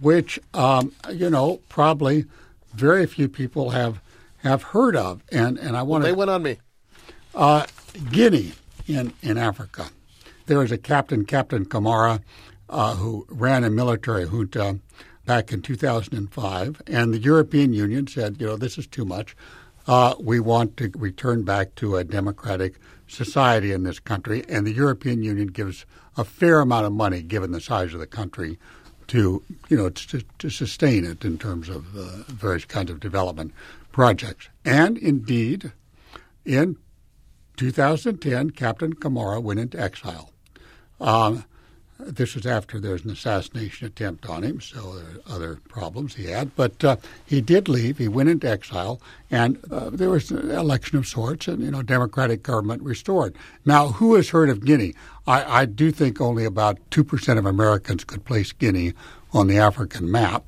which 0.00 0.40
um, 0.54 0.92
you 1.12 1.28
know 1.28 1.60
probably 1.68 2.24
very 2.72 3.06
few 3.06 3.28
people 3.28 3.70
have 3.70 4.00
have 4.44 4.62
heard 4.62 4.94
of. 4.94 5.22
And 5.32 5.58
and 5.58 5.76
I 5.76 5.82
want 5.82 6.04
well, 6.04 6.12
they 6.12 6.16
went 6.16 6.30
on 6.30 6.42
me. 6.42 6.58
Uh, 7.34 7.66
Guinea 8.10 8.52
in 8.86 9.12
in 9.22 9.36
Africa, 9.36 9.86
there 10.46 10.58
was 10.58 10.70
a 10.70 10.78
captain, 10.78 11.24
Captain 11.24 11.64
Camara, 11.64 12.20
uh, 12.68 12.94
who 12.94 13.26
ran 13.28 13.64
a 13.64 13.70
military 13.70 14.26
junta 14.26 14.78
back 15.26 15.52
in 15.52 15.62
2005, 15.62 16.82
and 16.86 17.14
the 17.14 17.18
European 17.18 17.72
Union 17.72 18.06
said, 18.06 18.36
you 18.38 18.46
know, 18.46 18.56
this 18.56 18.76
is 18.76 18.86
too 18.86 19.06
much. 19.06 19.34
Uh, 19.86 20.14
we 20.20 20.38
want 20.38 20.76
to 20.76 20.90
return 20.96 21.42
back 21.44 21.74
to 21.76 21.96
a 21.96 22.04
democratic 22.04 22.74
society 23.06 23.72
in 23.72 23.84
this 23.84 23.98
country, 23.98 24.44
and 24.48 24.66
the 24.66 24.72
European 24.72 25.22
Union 25.22 25.48
gives 25.48 25.86
a 26.16 26.24
fair 26.24 26.60
amount 26.60 26.86
of 26.86 26.92
money, 26.92 27.22
given 27.22 27.52
the 27.52 27.60
size 27.60 27.94
of 27.94 28.00
the 28.00 28.06
country, 28.06 28.58
to 29.06 29.42
you 29.68 29.76
know 29.76 29.90
to, 29.90 30.22
to 30.38 30.48
sustain 30.48 31.04
it 31.04 31.24
in 31.24 31.38
terms 31.38 31.68
of 31.68 31.96
uh, 31.96 32.22
various 32.28 32.64
kinds 32.64 32.90
of 32.90 33.00
development 33.00 33.52
projects. 33.94 34.48
And 34.64 34.98
indeed, 34.98 35.70
in 36.44 36.76
2010, 37.56 38.50
Captain 38.50 38.92
Camara 38.92 39.40
went 39.40 39.60
into 39.60 39.80
exile. 39.80 40.32
Um, 41.00 41.44
this 42.00 42.34
was 42.34 42.44
after 42.44 42.80
there 42.80 42.90
was 42.90 43.04
an 43.04 43.12
assassination 43.12 43.86
attempt 43.86 44.28
on 44.28 44.42
him, 44.42 44.60
so 44.60 44.94
there 44.94 45.04
are 45.04 45.36
other 45.36 45.60
problems 45.68 46.16
he 46.16 46.24
had. 46.24 46.56
But 46.56 46.82
uh, 46.82 46.96
he 47.24 47.40
did 47.40 47.68
leave. 47.68 47.98
He 47.98 48.08
went 48.08 48.28
into 48.28 48.50
exile, 48.50 49.00
and 49.30 49.60
uh, 49.70 49.90
there 49.90 50.10
was 50.10 50.28
an 50.32 50.50
election 50.50 50.98
of 50.98 51.06
sorts, 51.06 51.46
and 51.46 51.62
you 51.62 51.70
know, 51.70 51.82
democratic 51.82 52.42
government 52.42 52.82
restored. 52.82 53.36
Now, 53.64 53.90
who 53.90 54.16
has 54.16 54.30
heard 54.30 54.50
of 54.50 54.64
Guinea? 54.64 54.94
I, 55.28 55.60
I 55.60 55.64
do 55.66 55.92
think 55.92 56.20
only 56.20 56.44
about 56.44 56.78
two 56.90 57.04
percent 57.04 57.38
of 57.38 57.46
Americans 57.46 58.02
could 58.02 58.24
place 58.24 58.50
Guinea 58.50 58.92
on 59.32 59.46
the 59.46 59.58
African 59.58 60.10
map. 60.10 60.44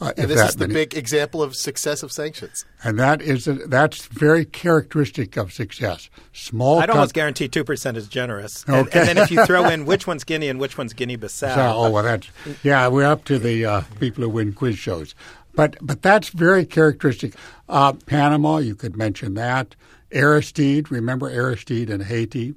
Uh, 0.00 0.12
and 0.16 0.30
this 0.30 0.40
is 0.40 0.56
the 0.56 0.66
many. 0.66 0.74
big 0.74 0.94
example 0.94 1.42
of 1.42 1.54
success 1.54 2.02
of 2.02 2.10
sanctions. 2.10 2.64
And 2.82 2.98
that 2.98 3.20
is 3.20 3.46
a, 3.46 3.52
that's 3.52 4.06
very 4.06 4.46
characteristic 4.46 5.36
of 5.36 5.52
success. 5.52 6.08
Small. 6.32 6.80
I'd 6.80 6.88
almost 6.88 7.12
guarantee 7.12 7.48
two 7.48 7.64
percent 7.64 7.98
is 7.98 8.08
generous. 8.08 8.64
Okay. 8.66 8.78
And, 8.78 8.94
and, 8.94 9.08
then 9.08 9.18
if 9.18 9.30
you 9.30 9.44
throw 9.46 9.68
in 9.68 9.84
which 9.84 10.06
one's 10.06 10.24
Guinea 10.24 10.48
and 10.48 10.58
which 10.58 10.78
one's 10.78 10.94
Guinea-Bissau. 10.94 11.54
So, 11.54 11.72
oh 11.76 11.90
well, 11.90 12.02
that's 12.02 12.28
yeah. 12.62 12.88
We're 12.88 13.04
up 13.04 13.24
to 13.26 13.38
the 13.38 13.66
uh, 13.66 13.80
people 13.98 14.24
who 14.24 14.30
win 14.30 14.54
quiz 14.54 14.78
shows, 14.78 15.14
but 15.54 15.76
but 15.82 16.00
that's 16.00 16.30
very 16.30 16.64
characteristic. 16.64 17.34
Uh, 17.68 17.92
Panama, 17.92 18.56
you 18.58 18.74
could 18.74 18.96
mention 18.96 19.34
that. 19.34 19.76
Aristide, 20.12 20.90
remember 20.90 21.30
Aristide 21.30 21.90
in 21.90 22.00
Haiti? 22.00 22.54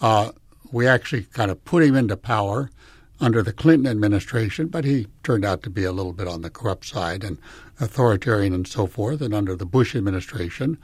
Uh, 0.00 0.32
we 0.72 0.86
actually 0.86 1.22
kind 1.22 1.50
of 1.50 1.64
put 1.64 1.82
him 1.82 1.96
into 1.96 2.16
power 2.16 2.70
under 3.20 3.42
the 3.42 3.52
Clinton 3.52 3.90
administration, 3.90 4.68
but 4.68 4.84
he 4.84 5.06
turned 5.22 5.44
out 5.44 5.62
to 5.62 5.70
be 5.70 5.84
a 5.84 5.92
little 5.92 6.12
bit 6.12 6.28
on 6.28 6.42
the 6.42 6.50
corrupt 6.50 6.84
side 6.84 7.24
and 7.24 7.38
authoritarian 7.80 8.52
and 8.52 8.66
so 8.66 8.86
forth. 8.86 9.20
And 9.20 9.34
under 9.34 9.56
the 9.56 9.66
Bush 9.66 9.96
administration, 9.96 10.78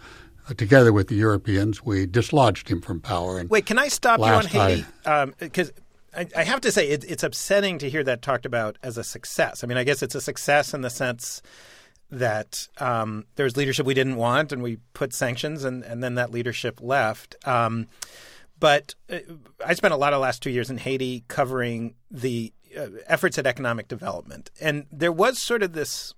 uh, 0.49 0.55
together 0.55 0.93
with 0.93 1.09
the 1.09 1.15
Europeans, 1.15 1.85
we 1.85 2.07
dislodged 2.07 2.69
him 2.69 2.81
from 2.81 3.01
power. 3.01 3.39
And 3.39 3.51
Wait, 3.51 3.67
can 3.67 3.79
I 3.79 3.89
stop 3.89 4.19
you 4.19 4.25
on 4.25 4.47
Haiti? 4.47 4.85
Because 5.39 5.69
um, 5.69 5.75
I, 6.15 6.27
I, 6.37 6.45
have 6.45 6.61
to 6.63 6.73
say, 6.73 6.89
it, 6.89 7.05
it's 7.05 7.23
upsetting 7.23 7.79
to 7.79 7.91
hear 7.91 8.03
that 8.05 8.23
talked 8.23 8.47
about 8.47 8.79
as 8.83 8.99
a 8.99 9.05
success. 9.05 9.63
I 9.63 9.67
mean, 9.67 9.79
I 9.79 9.85
guess 9.85 10.03
it's 10.03 10.15
a 10.15 10.21
success 10.21 10.75
in 10.75 10.81
the 10.81 10.91
sense 10.91 11.43
that 12.11 12.69
um, 12.79 13.25
was 13.39 13.57
leadership 13.57 13.87
we 13.87 13.95
didn't 13.95 14.17
want, 14.17 14.53
and 14.53 14.63
we 14.63 14.77
put 14.93 15.15
sanctions, 15.15 15.65
and, 15.65 15.83
and 15.83 16.03
then 16.03 16.17
that 16.17 16.31
leadership 16.31 16.81
left. 16.83 17.37
Um, 17.47 17.87
but 18.63 18.95
uh, 19.11 19.19
I 19.67 19.75
spent 19.75 19.93
a 19.93 19.97
lot 19.97 20.13
of 20.13 20.19
the 20.19 20.23
last 20.23 20.41
two 20.41 20.51
years 20.51 20.71
in 20.71 20.79
Haiti 20.79 21.25
covering 21.27 21.97
the 22.13 22.53
uh, 22.79 22.87
efforts 23.09 23.37
at 23.37 23.45
economic 23.45 23.89
development, 23.89 24.53
and 24.61 24.87
there 24.93 25.11
was 25.11 25.43
sort 25.43 25.65
of 25.65 25.73
this 25.73 26.15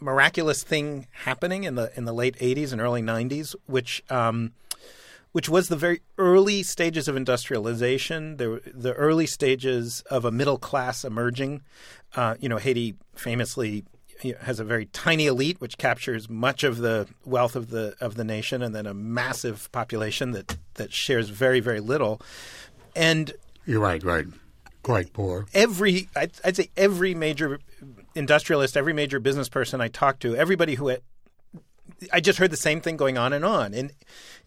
miraculous 0.00 0.64
thing 0.64 1.06
happening 1.12 1.62
in 1.62 1.76
the 1.76 1.96
in 1.96 2.04
the 2.04 2.12
late 2.12 2.36
'80s 2.38 2.72
and 2.72 2.80
early 2.80 3.00
'90s, 3.00 3.54
which 3.66 4.02
um, 4.10 4.54
which 5.30 5.48
was 5.48 5.68
the 5.68 5.76
very 5.76 6.00
early 6.18 6.64
stages 6.64 7.06
of 7.06 7.14
industrialization, 7.14 8.38
the 8.38 8.60
the 8.74 8.92
early 8.94 9.26
stages 9.26 10.02
of 10.10 10.24
a 10.24 10.32
middle 10.32 10.58
class 10.58 11.04
emerging. 11.04 11.62
Uh, 12.16 12.34
you 12.40 12.48
know, 12.48 12.56
Haiti 12.56 12.96
famously 13.14 13.84
has 14.40 14.60
a 14.60 14.64
very 14.64 14.86
tiny 14.86 15.26
elite 15.26 15.60
which 15.60 15.78
captures 15.78 16.28
much 16.28 16.64
of 16.64 16.78
the 16.78 17.06
wealth 17.24 17.56
of 17.56 17.70
the 17.70 17.94
of 18.00 18.14
the 18.14 18.24
nation, 18.24 18.62
and 18.62 18.74
then 18.74 18.86
a 18.86 18.94
massive 18.94 19.70
population 19.72 20.32
that 20.32 20.56
that 20.74 20.92
shares 20.92 21.28
very 21.28 21.60
very 21.60 21.80
little. 21.80 22.20
And 22.96 23.32
you're 23.64 23.80
right, 23.80 24.02
right, 24.02 24.26
quite 24.82 25.12
poor. 25.12 25.46
Every 25.54 26.08
I'd, 26.16 26.32
I'd 26.44 26.56
say 26.56 26.70
every 26.76 27.14
major 27.14 27.60
industrialist, 28.14 28.76
every 28.76 28.92
major 28.92 29.20
business 29.20 29.48
person 29.48 29.80
I 29.80 29.88
talked 29.88 30.20
to, 30.22 30.34
everybody 30.36 30.74
who 30.74 30.88
had, 30.88 31.02
I 32.12 32.20
just 32.20 32.38
heard 32.38 32.50
the 32.50 32.56
same 32.56 32.80
thing 32.80 32.96
going 32.96 33.18
on 33.18 33.32
and 33.32 33.44
on. 33.44 33.74
In 33.74 33.90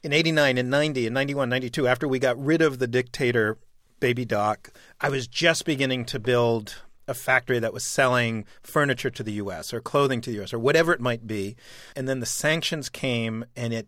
in 0.04 0.14
89 0.14 0.58
and 0.58 0.70
90 0.70 1.08
and 1.08 1.14
91, 1.14 1.50
92 1.50 1.88
after 1.88 2.08
we 2.08 2.20
got 2.20 2.44
rid 2.44 2.62
of 2.62 2.80
the 2.80 2.88
dictator 2.88 3.58
baby 4.00 4.26
doc, 4.26 4.72
I 5.00 5.10
was 5.10 5.28
just 5.28 5.64
beginning 5.64 6.06
to 6.06 6.20
build 6.20 6.82
a 7.12 7.14
factory 7.14 7.60
that 7.60 7.74
was 7.74 7.86
selling 7.86 8.46
furniture 8.64 9.12
to 9.12 9.22
the 9.22 9.34
U.S. 9.34 9.74
or 9.74 9.80
clothing 9.80 10.22
to 10.22 10.32
the 10.32 10.38
U.S. 10.38 10.54
or 10.54 10.60
whatever 10.60 10.94
it 10.94 11.00
might 11.00 11.28
be. 11.28 11.56
And 11.96 12.10
then 12.10 12.20
the 12.20 12.26
sanctions 12.26 12.90
came 12.90 13.46
and 13.56 13.74
it 13.74 13.88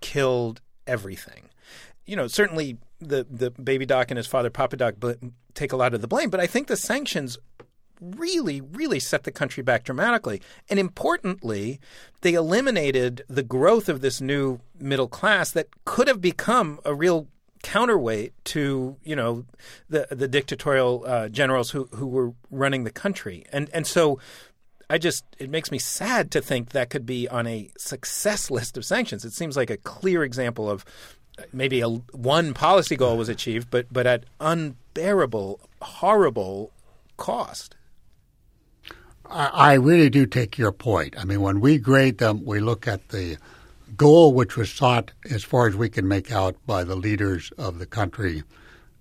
killed 0.00 0.60
everything. 0.86 1.48
You 2.04 2.16
know, 2.16 2.26
certainly 2.26 2.76
the, 3.00 3.26
the 3.30 3.50
baby 3.50 3.86
doc 3.86 4.10
and 4.10 4.18
his 4.18 4.26
father, 4.26 4.50
Papa 4.50 4.76
Doc, 4.76 4.96
take 5.54 5.72
a 5.72 5.76
lot 5.76 5.94
of 5.94 6.02
the 6.02 6.08
blame, 6.08 6.28
but 6.28 6.40
I 6.40 6.46
think 6.46 6.66
the 6.66 6.76
sanctions 6.76 7.38
really, 8.00 8.60
really 8.60 9.00
set 9.00 9.22
the 9.24 9.32
country 9.32 9.62
back 9.62 9.84
dramatically. 9.84 10.42
And 10.68 10.78
importantly, 10.78 11.80
they 12.20 12.34
eliminated 12.34 13.22
the 13.28 13.42
growth 13.42 13.88
of 13.88 14.00
this 14.00 14.20
new 14.20 14.60
middle 14.78 15.08
class 15.08 15.50
that 15.52 15.68
could 15.84 16.08
have 16.08 16.20
become 16.20 16.80
a 16.84 16.94
real 16.94 17.28
counterweight 17.64 18.32
to 18.44 18.96
you 19.02 19.16
know 19.16 19.44
the 19.88 20.06
the 20.10 20.28
dictatorial 20.28 21.02
uh, 21.06 21.28
generals 21.28 21.70
who 21.70 21.88
who 21.94 22.06
were 22.06 22.32
running 22.50 22.84
the 22.84 22.92
country, 22.92 23.44
and 23.50 23.68
and 23.72 23.86
so 23.86 24.20
I 24.88 24.98
just 24.98 25.24
it 25.38 25.50
makes 25.50 25.72
me 25.72 25.78
sad 25.78 26.30
to 26.32 26.40
think 26.40 26.70
that 26.70 26.90
could 26.90 27.06
be 27.06 27.26
on 27.26 27.46
a 27.46 27.70
success 27.76 28.50
list 28.50 28.76
of 28.76 28.84
sanctions. 28.84 29.24
It 29.24 29.32
seems 29.32 29.56
like 29.56 29.70
a 29.70 29.78
clear 29.78 30.22
example 30.22 30.70
of 30.70 30.84
maybe 31.52 31.80
a 31.80 31.88
one 31.88 32.54
policy 32.54 32.96
goal 32.96 33.16
was 33.16 33.28
achieved, 33.28 33.70
but 33.70 33.86
but 33.90 34.06
at 34.06 34.24
unbearable, 34.40 35.60
horrible 35.80 36.70
cost. 37.16 37.74
I, 39.28 39.46
I 39.46 39.72
really 39.74 40.10
do 40.10 40.26
take 40.26 40.58
your 40.58 40.70
point. 40.70 41.14
I 41.18 41.24
mean, 41.24 41.40
when 41.40 41.60
we 41.60 41.78
grade 41.78 42.18
them, 42.18 42.44
we 42.44 42.60
look 42.60 42.86
at 42.86 43.08
the 43.08 43.38
goal 43.96 44.32
which 44.32 44.56
was 44.56 44.70
sought, 44.70 45.12
as 45.30 45.44
far 45.44 45.68
as 45.68 45.76
we 45.76 45.88
can 45.88 46.06
make 46.06 46.32
out, 46.32 46.56
by 46.66 46.84
the 46.84 46.96
leaders 46.96 47.52
of 47.58 47.78
the 47.78 47.86
country 47.86 48.42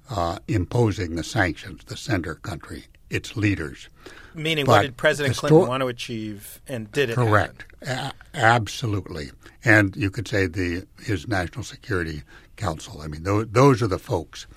uh, 0.09 0.39
imposing 0.47 1.15
the 1.15 1.23
sanctions, 1.23 1.83
the 1.85 1.97
sender 1.97 2.35
country, 2.35 2.85
its 3.09 3.35
leaders. 3.35 3.89
Meaning, 4.35 4.65
But 4.65 4.71
what 4.71 4.81
did 4.81 4.97
President 4.97 5.35
the 5.35 5.39
Clinton 5.39 5.67
want 5.67 5.81
to 5.81 5.88
achieve, 5.88 6.62
and 6.67 6.91
did 6.91 7.12
it? 7.12 7.15
Correct. 7.15 7.65
A- 7.83 8.12
absolutely. 8.33 9.31
And 9.63 9.95
you 9.95 10.09
could 10.09 10.27
say 10.27 10.47
the 10.47 10.85
his 11.00 11.27
National 11.27 11.63
Security 11.63 12.23
Council. 12.55 13.01
I 13.01 13.07
mean, 13.07 13.23
those, 13.23 13.47
those 13.51 13.81
are 13.81 13.88
the 13.88 14.00
folks. 14.00 14.47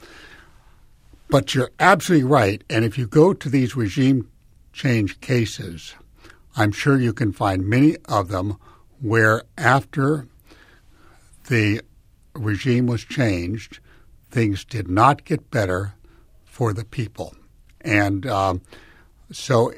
But 1.28 1.54
you're 1.54 1.70
absolutely 1.80 2.24
right. 2.24 2.62
And 2.70 2.84
if 2.84 2.96
you 2.96 3.06
go 3.06 3.34
to 3.34 3.48
these 3.48 3.76
regime 3.76 4.30
change 4.72 5.20
cases, 5.20 5.94
I'm 6.56 6.72
sure 6.72 6.98
you 6.98 7.12
can 7.12 7.32
find 7.32 7.66
many 7.66 7.96
of 8.06 8.28
them 8.28 8.56
where 9.00 9.42
after 9.58 10.26
the 11.48 11.80
regime 12.34 12.86
was 12.86 13.04
changed, 13.04 13.78
things 14.30 14.64
did 14.64 14.88
not 14.88 15.24
get 15.24 15.50
better 15.50 15.94
for 16.44 16.72
the 16.72 16.84
people. 16.84 17.34
And 17.80 18.26
um, 18.26 18.60
so, 19.30 19.72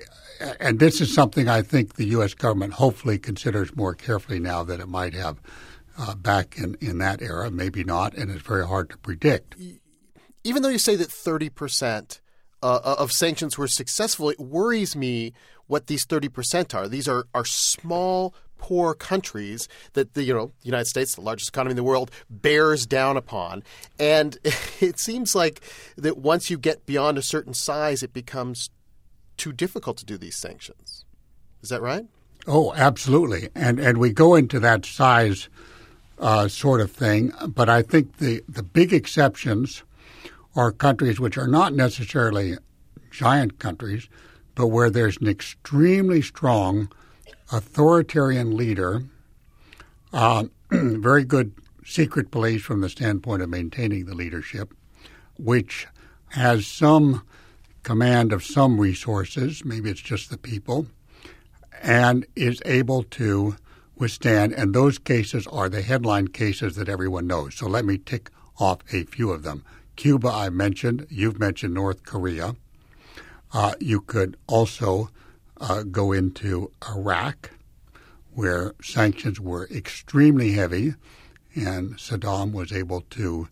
and 0.61 0.79
this 0.79 1.01
is 1.01 1.13
something 1.13 1.49
I 1.49 1.63
think 1.63 1.95
the 1.95 2.07
U.S. 2.07 2.35
government 2.35 2.75
hopefully 2.75 3.19
considers 3.19 3.75
more 3.77 3.95
carefully 3.95 4.39
now 4.39 4.63
than 4.65 4.81
it 4.81 4.89
might 4.89 5.15
have 5.15 5.41
uh, 5.99 6.15
back 6.15 6.57
in, 6.57 6.77
in 6.81 6.99
that 6.99 7.21
era. 7.21 7.51
Maybe 7.51 7.85
not, 7.85 8.15
and 8.15 8.31
it's 8.31 8.43
very 8.43 8.67
hard 8.67 8.91
to 8.91 8.99
predict. 8.99 9.57
even 10.45 10.63
though 10.63 10.69
you 10.69 10.79
say 10.79 10.97
that 10.97 11.09
30% 11.09 12.21
uh, 12.63 12.81
of 12.99 13.13
sanctions 13.13 13.59
were 13.59 13.69
successful, 13.69 14.31
it 14.31 14.41
worries 14.41 14.97
me 14.97 15.33
what 15.67 15.87
these 15.87 16.07
30% 16.07 16.75
are. 16.75 16.89
These 16.89 17.09
are, 17.09 17.27
are 17.35 17.45
small, 17.45 18.35
poor 18.59 18.95
countries 18.95 19.69
that 19.95 20.15
the 20.15 20.23
you 20.23 20.35
know 20.35 20.53
the 20.61 20.67
United 20.67 20.87
States, 20.87 21.15
the 21.15 21.21
largest 21.21 21.49
economy 21.49 21.73
in 21.73 21.77
the 21.77 21.85
world, 21.85 22.11
bears 22.29 22.87
down 22.87 23.17
upon. 23.17 23.63
And 23.99 24.39
it 24.81 24.99
seems 24.99 25.35
like 25.35 25.61
that 25.97 26.19
once 26.19 26.51
you 26.51 26.59
get 26.59 26.87
beyond 26.87 27.19
a 27.19 27.23
certain 27.23 27.55
size, 27.55 28.03
it 28.03 28.13
becomes 28.13 28.71
too 29.37 29.53
difficult 29.53 29.97
to 29.99 30.05
do 30.05 30.19
these 30.19 30.37
sanctions. 30.37 31.05
Is 31.63 31.71
that 31.71 31.81
right? 31.81 32.07
Oh, 32.47 32.73
absolutely. 32.75 33.49
And 33.55 33.79
and 33.79 33.99
we 33.99 34.13
go 34.13 34.35
into 34.35 34.61
that 34.61 34.85
size 34.85 35.49
uh, 36.19 36.49
sort 36.49 36.81
of 36.81 36.91
thing, 36.91 37.33
but 37.47 37.69
I 37.69 37.83
think 37.83 38.19
the, 38.19 38.43
the 38.49 38.63
big 38.63 38.93
exceptions 38.93 39.85
are 40.57 40.73
countries 40.73 41.21
which 41.21 41.39
are 41.39 41.47
not 41.47 41.73
necessarily 41.73 42.57
giant 43.11 43.59
countries, 43.59 44.09
but 44.55 44.67
where 44.69 44.91
there's 44.91 45.19
an 45.19 45.29
extremely 45.29 46.21
strong 46.21 46.91
authoritarian 47.53 48.57
leader, 48.57 49.05
uh, 50.13 50.45
very 50.71 51.25
good 51.25 51.53
secret 51.85 52.31
police 52.31 52.63
from 52.63 52.81
the 52.81 52.89
standpoint 52.89 53.43
of 53.43 53.49
maintaining 53.49 54.05
the 54.05 54.15
leadership, 54.15 54.75
which 55.39 55.87
has 56.31 56.67
some 56.67 57.23
command 57.83 58.33
of 58.33 58.45
some 58.45 58.79
resources, 58.79 59.65
maybe 59.65 59.91
it's 59.91 60.01
just 60.01 60.29
the 60.31 60.37
people, 60.37 60.87
and 61.83 62.27
is 62.37 62.61
able 62.67 63.03
to 63.03 63.57
withstand. 63.97 64.53
And 64.53 64.75
those 64.75 64.99
cases 64.99 65.47
are 65.47 65.69
the 65.69 65.83
headline 65.83 66.29
cases 66.29 66.77
that 66.77 66.89
everyone 66.89 67.27
knows. 67.27 67.55
So 67.55 67.67
let 67.67 67.85
me 67.85 67.99
tick 67.99 68.31
off 68.59 68.79
a 68.93 69.05
few 69.05 69.31
of 69.31 69.43
them. 69.43 69.65
Cuba, 69.97 70.29
I 70.29 70.51
mentioned. 70.51 71.07
You've 71.09 71.39
mentioned 71.39 71.75
North 71.75 72.05
Korea. 72.05 72.57
Uh, 73.53 73.73
you 73.81 74.01
could 74.01 74.37
also 74.47 75.11
uh, 75.61 75.83
go 75.83 76.13
into 76.13 76.71
Iraq, 76.89 77.51
where 78.33 78.75
sanctions 78.83 79.41
were 79.41 79.69
extremely 79.69 80.53
heavy, 80.53 80.95
and 81.55 81.97
Saddam 81.97 82.53
was 82.53 82.73
able 82.73 83.03
to 83.11 83.49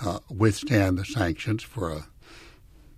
uh, 0.00 0.20
withstand 0.30 0.98
the 0.98 1.04
sanctions 1.04 1.62
for 1.62 1.90
a, 1.90 2.06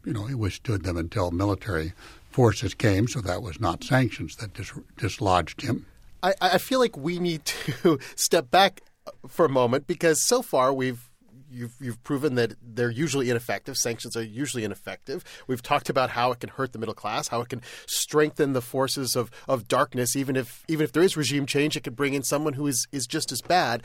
you 0.05 0.13
know, 0.13 0.25
he 0.25 0.35
withstood 0.35 0.85
them 0.85 0.97
until 0.97 1.31
military 1.31 1.93
forces 2.31 2.75
came, 2.75 3.09
so 3.09 3.21
that 3.21 3.43
was 3.43 3.61
not 3.61 3.83
sanctions 3.83 4.37
that 4.37 4.55
dis- 4.55 4.73
dislodged 4.97 5.63
him. 5.63 5.87
I, 6.23 6.35
I 6.41 6.59
feel 6.59 6.79
like 6.79 6.97
we 6.97 7.19
need 7.19 7.45
to 7.45 7.99
step 8.15 8.51
back 8.51 8.83
for 9.27 9.47
a 9.47 9.49
moment 9.49 9.87
because 9.87 10.25
so 10.27 10.43
far 10.43 10.73
we've 10.73 11.10
you've 11.51 11.75
you've 11.81 12.03
proven 12.03 12.35
that 12.37 12.55
they're 12.63 12.91
usually 12.91 13.31
ineffective. 13.31 13.77
Sanctions 13.77 14.17
are 14.17 14.23
usually 14.23 14.65
ineffective. 14.65 15.25
We've 15.47 15.63
talked 15.63 15.89
about 15.89 16.11
how 16.11 16.33
it 16.33 16.41
can 16.41 16.51
hurt 16.51 16.73
the 16.73 16.79
middle 16.79 16.95
class, 16.95 17.29
how 17.29 17.41
it 17.41 17.49
can 17.49 17.63
strengthen 17.87 18.53
the 18.53 18.63
forces 18.63 19.17
of, 19.17 19.31
of 19.49 19.69
darkness. 19.69 20.17
Even 20.17 20.37
if 20.37 20.65
even 20.69 20.85
if 20.85 20.93
there 20.93 21.03
is 21.03 21.17
regime 21.17 21.47
change, 21.47 21.77
it 21.77 21.85
could 21.85 21.97
bring 21.97 22.15
in 22.15 22.23
someone 22.23 22.55
who 22.55 22.67
is, 22.67 22.87
is 22.93 23.07
just 23.07 23.33
as 23.33 23.41
bad. 23.41 23.83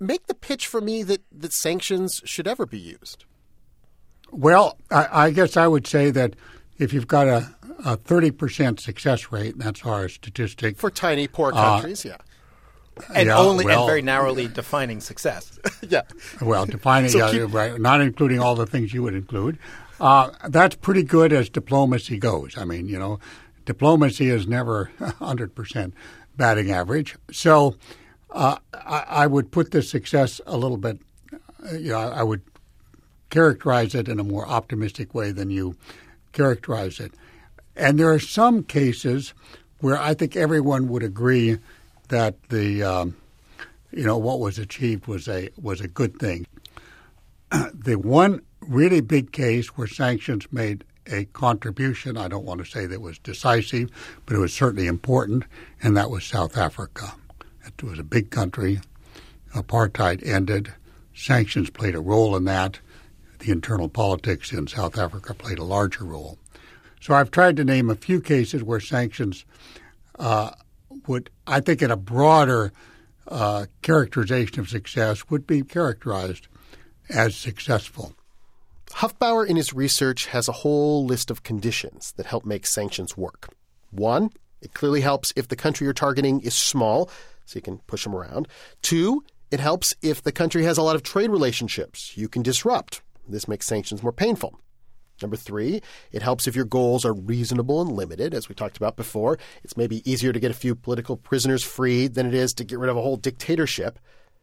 Make 0.00 0.26
the 0.26 0.34
pitch 0.34 0.66
for 0.66 0.80
me 0.80 1.02
that, 1.04 1.22
that 1.32 1.52
sanctions 1.52 2.20
should 2.24 2.46
ever 2.46 2.66
be 2.66 2.78
used. 2.78 3.24
Well, 4.30 4.78
I, 4.90 5.08
I 5.26 5.30
guess 5.30 5.56
I 5.56 5.66
would 5.66 5.86
say 5.86 6.10
that 6.10 6.34
if 6.78 6.92
you've 6.92 7.06
got 7.06 7.28
a, 7.28 7.54
a 7.84 7.96
30% 7.96 8.80
success 8.80 9.32
rate, 9.32 9.58
that's 9.58 9.84
our 9.84 10.08
statistic, 10.08 10.76
For 10.76 10.90
tiny, 10.90 11.28
poor 11.28 11.52
uh, 11.54 11.76
countries, 11.76 12.04
yeah. 12.04 12.18
And 13.14 13.26
Yeah, 13.28 13.36
only 13.38 13.64
well- 13.64 13.82
and 13.82 13.88
very 13.88 14.02
narrowly 14.02 14.48
defining 14.48 15.00
success. 15.00 15.58
Yeah. 15.88 16.02
well, 16.40 16.66
defining, 16.66 17.10
So 17.10 17.18
yeah, 17.18 17.30
keep- 17.30 17.54
right, 17.54 17.80
not 17.80 18.00
including 18.00 18.40
all 18.40 18.54
the 18.56 18.66
things 18.66 18.92
you 18.92 19.02
would 19.02 19.14
include, 19.14 19.58
uh, 20.00 20.30
that's 20.48 20.74
pretty 20.74 21.02
good 21.04 21.32
as 21.32 21.48
diplomacy 21.48 22.18
goes. 22.18 22.56
I 22.58 22.64
mean, 22.64 22.88
you 22.88 22.98
know, 22.98 23.18
diplomacy 23.66 24.28
is 24.30 24.46
never 24.48 24.90
100% 25.00 25.92
batting 26.36 26.70
average. 26.72 27.16
So 27.30 27.76
uh, 28.30 28.56
I, 28.74 29.04
I 29.08 29.26
would 29.26 29.50
put 29.52 29.70
the 29.70 29.82
success 29.82 30.40
a 30.46 30.56
little 30.56 30.76
bit, 30.76 30.98
uh, 31.32 31.74
you 31.76 31.90
know, 31.92 31.98
I 32.00 32.22
would 32.22 32.42
characterize 33.30 33.94
it 33.94 34.08
in 34.08 34.18
a 34.20 34.24
more 34.24 34.46
optimistic 34.48 35.14
way 35.14 35.30
than 35.32 35.50
you 35.50 35.76
characterize 36.32 37.00
it. 37.00 37.12
And 37.76 37.98
there 37.98 38.10
are 38.12 38.18
some 38.18 38.62
cases 38.62 39.34
where 39.80 39.98
I 39.98 40.14
think 40.14 40.36
everyone 40.36 40.88
would 40.88 41.02
agree 41.02 41.58
that 42.08 42.48
the 42.48 42.82
um, 42.82 43.16
you 43.92 44.04
know 44.04 44.18
what 44.18 44.40
was 44.40 44.58
achieved 44.58 45.06
was 45.06 45.28
a 45.28 45.50
was 45.60 45.80
a 45.80 45.88
good 45.88 46.18
thing. 46.18 46.46
the 47.74 47.96
one 47.96 48.42
really 48.60 49.00
big 49.00 49.32
case 49.32 49.68
where 49.76 49.86
sanctions 49.86 50.46
made 50.50 50.84
a 51.08 51.24
contribution, 51.26 52.16
I 52.16 52.28
don't 52.28 52.44
want 52.44 52.64
to 52.64 52.70
say 52.70 52.86
that 52.86 53.00
was 53.00 53.18
decisive, 53.18 53.90
but 54.24 54.34
it 54.34 54.40
was 54.40 54.52
certainly 54.52 54.86
important, 54.86 55.44
and 55.82 55.96
that 55.96 56.10
was 56.10 56.24
South 56.24 56.56
Africa. 56.56 57.14
It 57.64 57.82
was 57.82 57.98
a 57.98 58.04
big 58.04 58.30
country. 58.30 58.80
Apartheid 59.54 60.26
ended. 60.26 60.72
Sanctions 61.14 61.70
played 61.70 61.94
a 61.94 62.00
role 62.00 62.36
in 62.36 62.44
that. 62.44 62.80
The 63.38 63.52
internal 63.52 63.88
politics 63.88 64.52
in 64.52 64.66
South 64.66 64.98
Africa 64.98 65.34
played 65.34 65.58
a 65.58 65.64
larger 65.64 66.04
role. 66.04 66.38
So 67.00 67.14
I've 67.14 67.30
tried 67.30 67.56
to 67.56 67.64
name 67.64 67.88
a 67.88 67.94
few 67.94 68.20
cases 68.20 68.62
where 68.62 68.80
sanctions 68.80 69.44
uh, 70.18 70.50
would, 71.06 71.30
I 71.46 71.60
think, 71.60 71.82
in 71.82 71.90
a 71.90 71.96
broader 71.96 72.72
uh, 73.28 73.66
characterization 73.82 74.60
of 74.60 74.68
success, 74.68 75.28
would 75.30 75.46
be 75.46 75.62
characterized 75.62 76.48
as 77.08 77.36
successful. 77.36 78.14
Hufbauer 78.90 79.46
in 79.46 79.56
his 79.56 79.72
research 79.72 80.26
has 80.26 80.48
a 80.48 80.52
whole 80.52 81.04
list 81.04 81.30
of 81.30 81.42
conditions 81.42 82.12
that 82.16 82.26
help 82.26 82.44
make 82.44 82.66
sanctions 82.66 83.16
work. 83.16 83.48
One, 83.90 84.30
it 84.60 84.74
clearly 84.74 85.00
helps 85.00 85.32
if 85.36 85.48
the 85.48 85.56
country 85.56 85.84
you're 85.84 85.92
targeting 85.92 86.40
is 86.40 86.54
small, 86.54 87.10
so 87.44 87.56
you 87.56 87.62
can 87.62 87.78
push 87.86 88.04
them 88.04 88.14
around. 88.14 88.48
Two, 88.82 89.24
it 89.50 89.60
helps 89.60 89.94
if 90.02 90.22
the 90.22 90.32
country 90.32 90.64
has 90.64 90.78
a 90.78 90.82
lot 90.82 90.96
of 90.96 91.02
trade 91.02 91.30
relationships 91.30 92.16
you 92.16 92.28
can 92.28 92.42
disrupt. 92.42 93.02
This 93.28 93.48
makes 93.48 93.66
sanctions 93.66 94.02
more 94.02 94.12
painful. 94.12 94.58
Number 95.22 95.36
three, 95.36 95.80
it 96.12 96.22
helps 96.22 96.46
if 96.46 96.54
your 96.54 96.64
goals 96.64 97.04
are 97.04 97.14
reasonable 97.14 97.80
and 97.80 97.92
limited, 97.92 98.34
as 98.34 98.48
we 98.48 98.54
talked 98.54 98.76
about 98.76 98.96
before. 98.96 99.38
It's 99.64 99.76
maybe 99.76 100.08
easier 100.10 100.32
to 100.32 100.40
get 100.40 100.50
a 100.50 100.54
few 100.54 100.74
political 100.74 101.16
prisoners 101.16 101.64
freed 101.64 102.14
than 102.14 102.26
it 102.26 102.34
is 102.34 102.52
to 102.54 102.64
get 102.64 102.78
rid 102.78 102.90
of 102.90 102.96
a 102.96 103.02
whole 103.02 103.16
dictatorship. 103.16 103.98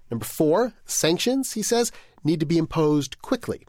Number 0.10 0.26
four, 0.26 0.74
sanctions, 0.86 1.54
he 1.54 1.62
says, 1.62 1.92
need 2.24 2.40
to 2.40 2.46
be 2.46 2.58
imposed 2.58 3.22
quickly. 3.22 3.66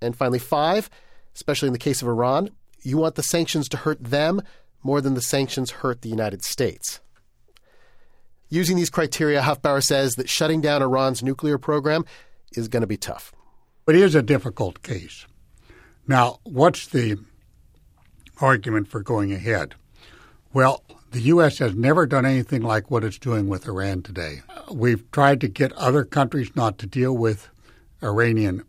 And 0.00 0.16
finally, 0.16 0.38
five, 0.38 0.88
especially 1.34 1.66
in 1.66 1.72
the 1.72 1.78
case 1.78 2.02
of 2.02 2.08
Iran, 2.08 2.50
you 2.82 2.98
want 2.98 3.16
the 3.16 3.22
sanctions 3.22 3.68
to 3.70 3.76
hurt 3.78 4.02
them 4.02 4.40
more 4.82 5.00
than 5.00 5.14
the 5.14 5.20
sanctions 5.20 5.70
hurt 5.70 6.02
the 6.02 6.08
United 6.08 6.44
States. 6.44 7.00
Using 8.48 8.76
these 8.76 8.90
criteria, 8.90 9.42
Hufbauer 9.42 9.82
says 9.82 10.14
that 10.14 10.28
shutting 10.28 10.60
down 10.60 10.82
Iran's 10.82 11.22
nuclear 11.22 11.58
program 11.58 12.04
is 12.52 12.68
going 12.68 12.80
to 12.82 12.86
be 12.86 12.96
tough. 12.96 13.32
It 13.86 13.96
is 13.96 14.14
a 14.14 14.22
difficult 14.22 14.82
case. 14.82 15.26
Now, 16.08 16.40
what's 16.44 16.86
the 16.86 17.18
argument 18.40 18.88
for 18.88 19.02
going 19.02 19.30
ahead? 19.30 19.74
Well, 20.54 20.82
the 21.10 21.20
U.S. 21.20 21.58
has 21.58 21.74
never 21.74 22.06
done 22.06 22.24
anything 22.24 22.62
like 22.62 22.90
what 22.90 23.04
it's 23.04 23.18
doing 23.18 23.46
with 23.46 23.68
Iran 23.68 24.02
today. 24.02 24.40
We've 24.72 25.08
tried 25.10 25.42
to 25.42 25.48
get 25.48 25.70
other 25.74 26.04
countries 26.04 26.56
not 26.56 26.78
to 26.78 26.86
deal 26.86 27.14
with 27.14 27.50
Iranian 28.02 28.64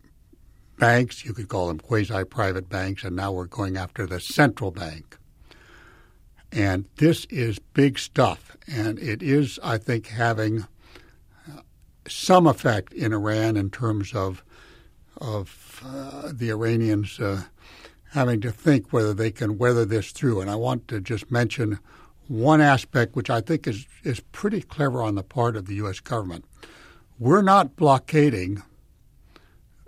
banks. 0.77 1.23
You 1.23 1.33
could 1.33 1.47
call 1.47 1.69
them 1.69 1.79
quasi 1.79 2.25
private 2.25 2.67
banks, 2.67 3.05
and 3.05 3.15
now 3.15 3.31
we're 3.31 3.45
going 3.45 3.77
after 3.77 4.05
the 4.05 4.19
central 4.19 4.71
bank. 4.71 5.17
And 6.51 6.85
this 6.97 7.23
is 7.29 7.57
big 7.59 7.99
stuff, 7.99 8.57
and 8.67 8.99
it 8.99 9.23
is, 9.23 9.59
I 9.63 9.77
think, 9.77 10.07
having 10.07 10.67
some 12.05 12.47
effect 12.47 12.91
in 12.91 13.13
Iran 13.13 13.55
in 13.55 13.69
terms 13.69 14.13
of 14.13 14.43
of 15.17 15.81
uh, 15.85 16.31
the 16.33 16.49
Iranians 16.49 17.19
uh, 17.19 17.43
having 18.11 18.41
to 18.41 18.51
think 18.51 18.91
whether 18.91 19.13
they 19.13 19.31
can 19.31 19.57
weather 19.57 19.85
this 19.85 20.11
through. 20.11 20.41
And 20.41 20.49
I 20.49 20.55
want 20.55 20.87
to 20.89 20.99
just 20.99 21.31
mention 21.31 21.79
one 22.27 22.61
aspect 22.61 23.15
which 23.15 23.29
I 23.29 23.41
think 23.41 23.67
is 23.67 23.87
is 24.03 24.19
pretty 24.19 24.61
clever 24.61 25.01
on 25.01 25.15
the 25.15 25.23
part 25.23 25.55
of 25.55 25.65
the 25.65 25.75
U.S. 25.75 25.99
government. 25.99 26.45
We're 27.17 27.41
not 27.41 27.75
blockading 27.75 28.63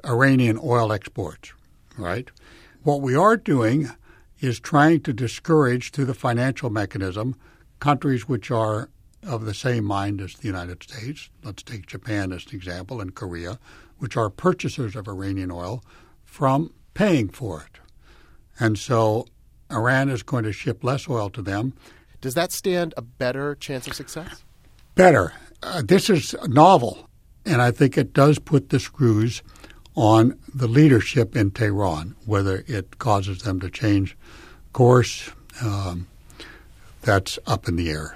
Iranian 0.06 0.60
oil 0.62 0.92
exports, 0.92 1.54
right? 1.98 2.30
What 2.84 3.02
we 3.02 3.16
are 3.16 3.38
doing 3.38 3.92
is 4.40 4.60
trying 4.60 5.02
to 5.02 5.14
discourage 5.14 5.92
through 5.92 6.06
the 6.06 6.14
financial 6.16 6.70
mechanism 6.70 7.36
countries 7.80 8.28
which 8.28 8.50
are 8.50 8.90
of 9.24 9.46
the 9.46 9.54
same 9.54 9.86
mind 9.86 10.20
as 10.20 10.34
the 10.34 10.48
United 10.48 10.82
States. 10.82 11.30
Let's 11.44 11.62
take 11.64 11.86
Japan 11.86 12.32
as 12.32 12.46
an 12.48 12.56
example 12.56 13.00
and 13.00 13.14
Korea, 13.14 13.60
which 14.02 14.18
are 14.18 14.32
purchasers 14.32 14.96
of 14.96 15.08
Iranian 15.08 15.52
oil, 15.52 15.84
from 16.26 16.74
paying 16.96 17.30
for 17.30 17.62
it. 17.62 17.80
And 18.60 18.80
so 18.80 19.28
Iran 19.70 20.10
is 20.10 20.24
going 20.24 20.44
to 20.44 20.52
ship 20.52 20.84
less 20.84 21.08
oil 21.08 21.30
to 21.30 21.42
them. 21.44 21.74
Does 22.20 22.34
that 22.34 22.52
stand 22.52 22.96
a 22.98 23.04
better 23.04 23.54
chance 23.54 23.86
of 23.86 23.94
success? 23.94 24.44
Better. 24.96 25.34
Uh, 25.62 25.84
this 25.86 26.10
is 26.10 26.36
novel, 26.48 27.08
and 27.46 27.62
I 27.62 27.70
think 27.70 27.96
it 27.96 28.12
does 28.12 28.40
put 28.40 28.70
the 28.70 28.80
screws 28.80 29.44
on 29.96 30.36
the 30.52 30.68
leadership 30.68 31.36
in 31.36 31.52
Tehran, 31.52 32.16
whether 32.26 32.64
it 32.66 32.98
causes 32.98 33.44
them 33.44 33.60
to 33.60 33.70
change 33.70 34.18
course. 34.74 35.30
Um, 35.62 36.08
that's 37.02 37.38
up 37.46 37.68
in 37.68 37.76
the 37.76 37.92
air. 37.92 38.16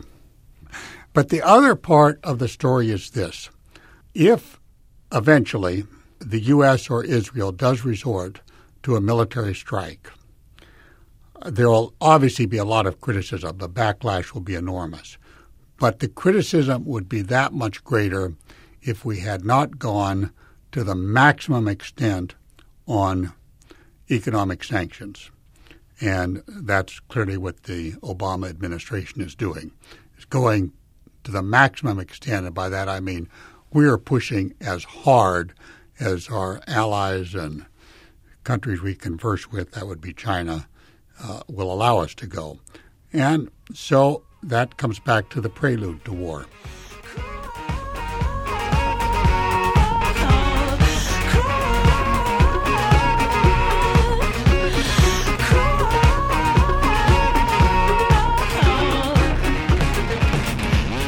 But 1.13 1.29
the 1.29 1.43
other 1.43 1.75
part 1.75 2.19
of 2.23 2.39
the 2.39 2.47
story 2.47 2.89
is 2.89 3.11
this 3.11 3.51
if 4.15 4.59
eventually 5.15 5.85
the 6.19 6.41
U.S. 6.41 6.89
or 6.89 7.03
Israel 7.03 7.51
does 7.51 7.83
resort 7.83 8.41
to 8.83 8.95
a 8.95 9.01
military 9.01 9.55
strike, 9.55 10.11
there 11.45 11.69
will 11.69 11.93
obviously 12.01 12.45
be 12.45 12.57
a 12.57 12.65
lot 12.65 12.85
of 12.85 13.01
criticism. 13.01 13.57
The 13.57 13.69
backlash 13.69 14.33
will 14.33 14.41
be 14.41 14.55
enormous. 14.55 15.17
But 15.77 15.99
the 15.99 16.07
criticism 16.07 16.85
would 16.85 17.09
be 17.09 17.21
that 17.23 17.53
much 17.53 17.83
greater 17.83 18.33
if 18.81 19.03
we 19.03 19.19
had 19.19 19.43
not 19.43 19.79
gone 19.79 20.31
to 20.71 20.83
the 20.83 20.95
maximum 20.95 21.67
extent 21.67 22.35
on 22.87 23.33
economic 24.09 24.63
sanctions. 24.63 25.31
And 26.01 26.43
that's 26.47 26.99
clearly 26.99 27.37
what 27.37 27.63
the 27.63 27.93
Obama 27.93 28.49
administration 28.49 29.21
is 29.21 29.35
doing. 29.35 29.71
It's 30.15 30.25
going 30.25 30.73
to 31.23 31.31
the 31.31 31.41
maximum 31.41 31.99
extent, 31.99 32.45
and 32.45 32.53
by 32.53 32.69
that 32.69 32.87
I 32.87 32.99
mean 32.99 33.27
we 33.75 33.85
are 33.85 33.97
pushing 33.97 34.53
as 34.61 34.85
hard 34.85 35.53
as 35.99 36.29
our 36.29 36.61
allies 36.65 37.35
and 37.35 37.65
countries 38.45 38.81
we 38.81 38.95
converse 38.95 39.51
with, 39.51 39.71
that 39.71 39.85
would 39.85 39.99
be 39.99 40.13
China, 40.13 40.65
uh, 41.21 41.41
will 41.49 41.69
allow 41.69 41.97
us 41.97 42.15
to 42.15 42.25
go. 42.25 42.57
And 43.11 43.51
so 43.73 44.23
that 44.41 44.77
comes 44.77 44.99
back 44.99 45.27
to 45.31 45.41
the 45.41 45.49
prelude 45.49 46.05
to 46.05 46.13
war. 46.13 46.45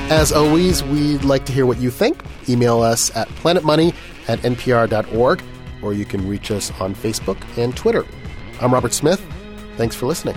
As 0.10 0.32
always, 0.32 0.84
we'd 0.86 1.26
like 1.26 1.46
to 1.48 1.52
hear 1.52 1.66
what 1.66 1.80
you 1.80 1.92
think. 1.92 2.24
Email 2.48 2.82
us 2.82 3.14
at 3.14 3.28
planetmoney 3.28 3.94
at 4.30 4.40
npr.org, 4.40 5.44
or 5.82 5.94
you 5.94 6.06
can 6.06 6.26
reach 6.26 6.50
us 6.50 6.72
on 6.80 6.96
Facebook 6.96 7.38
and 7.58 7.76
Twitter. 7.76 8.06
I'm 8.62 8.74
Robert 8.74 8.94
Smith. 8.94 9.22
Thanks 9.76 9.96
for 9.98 10.06
listening. 10.06 10.36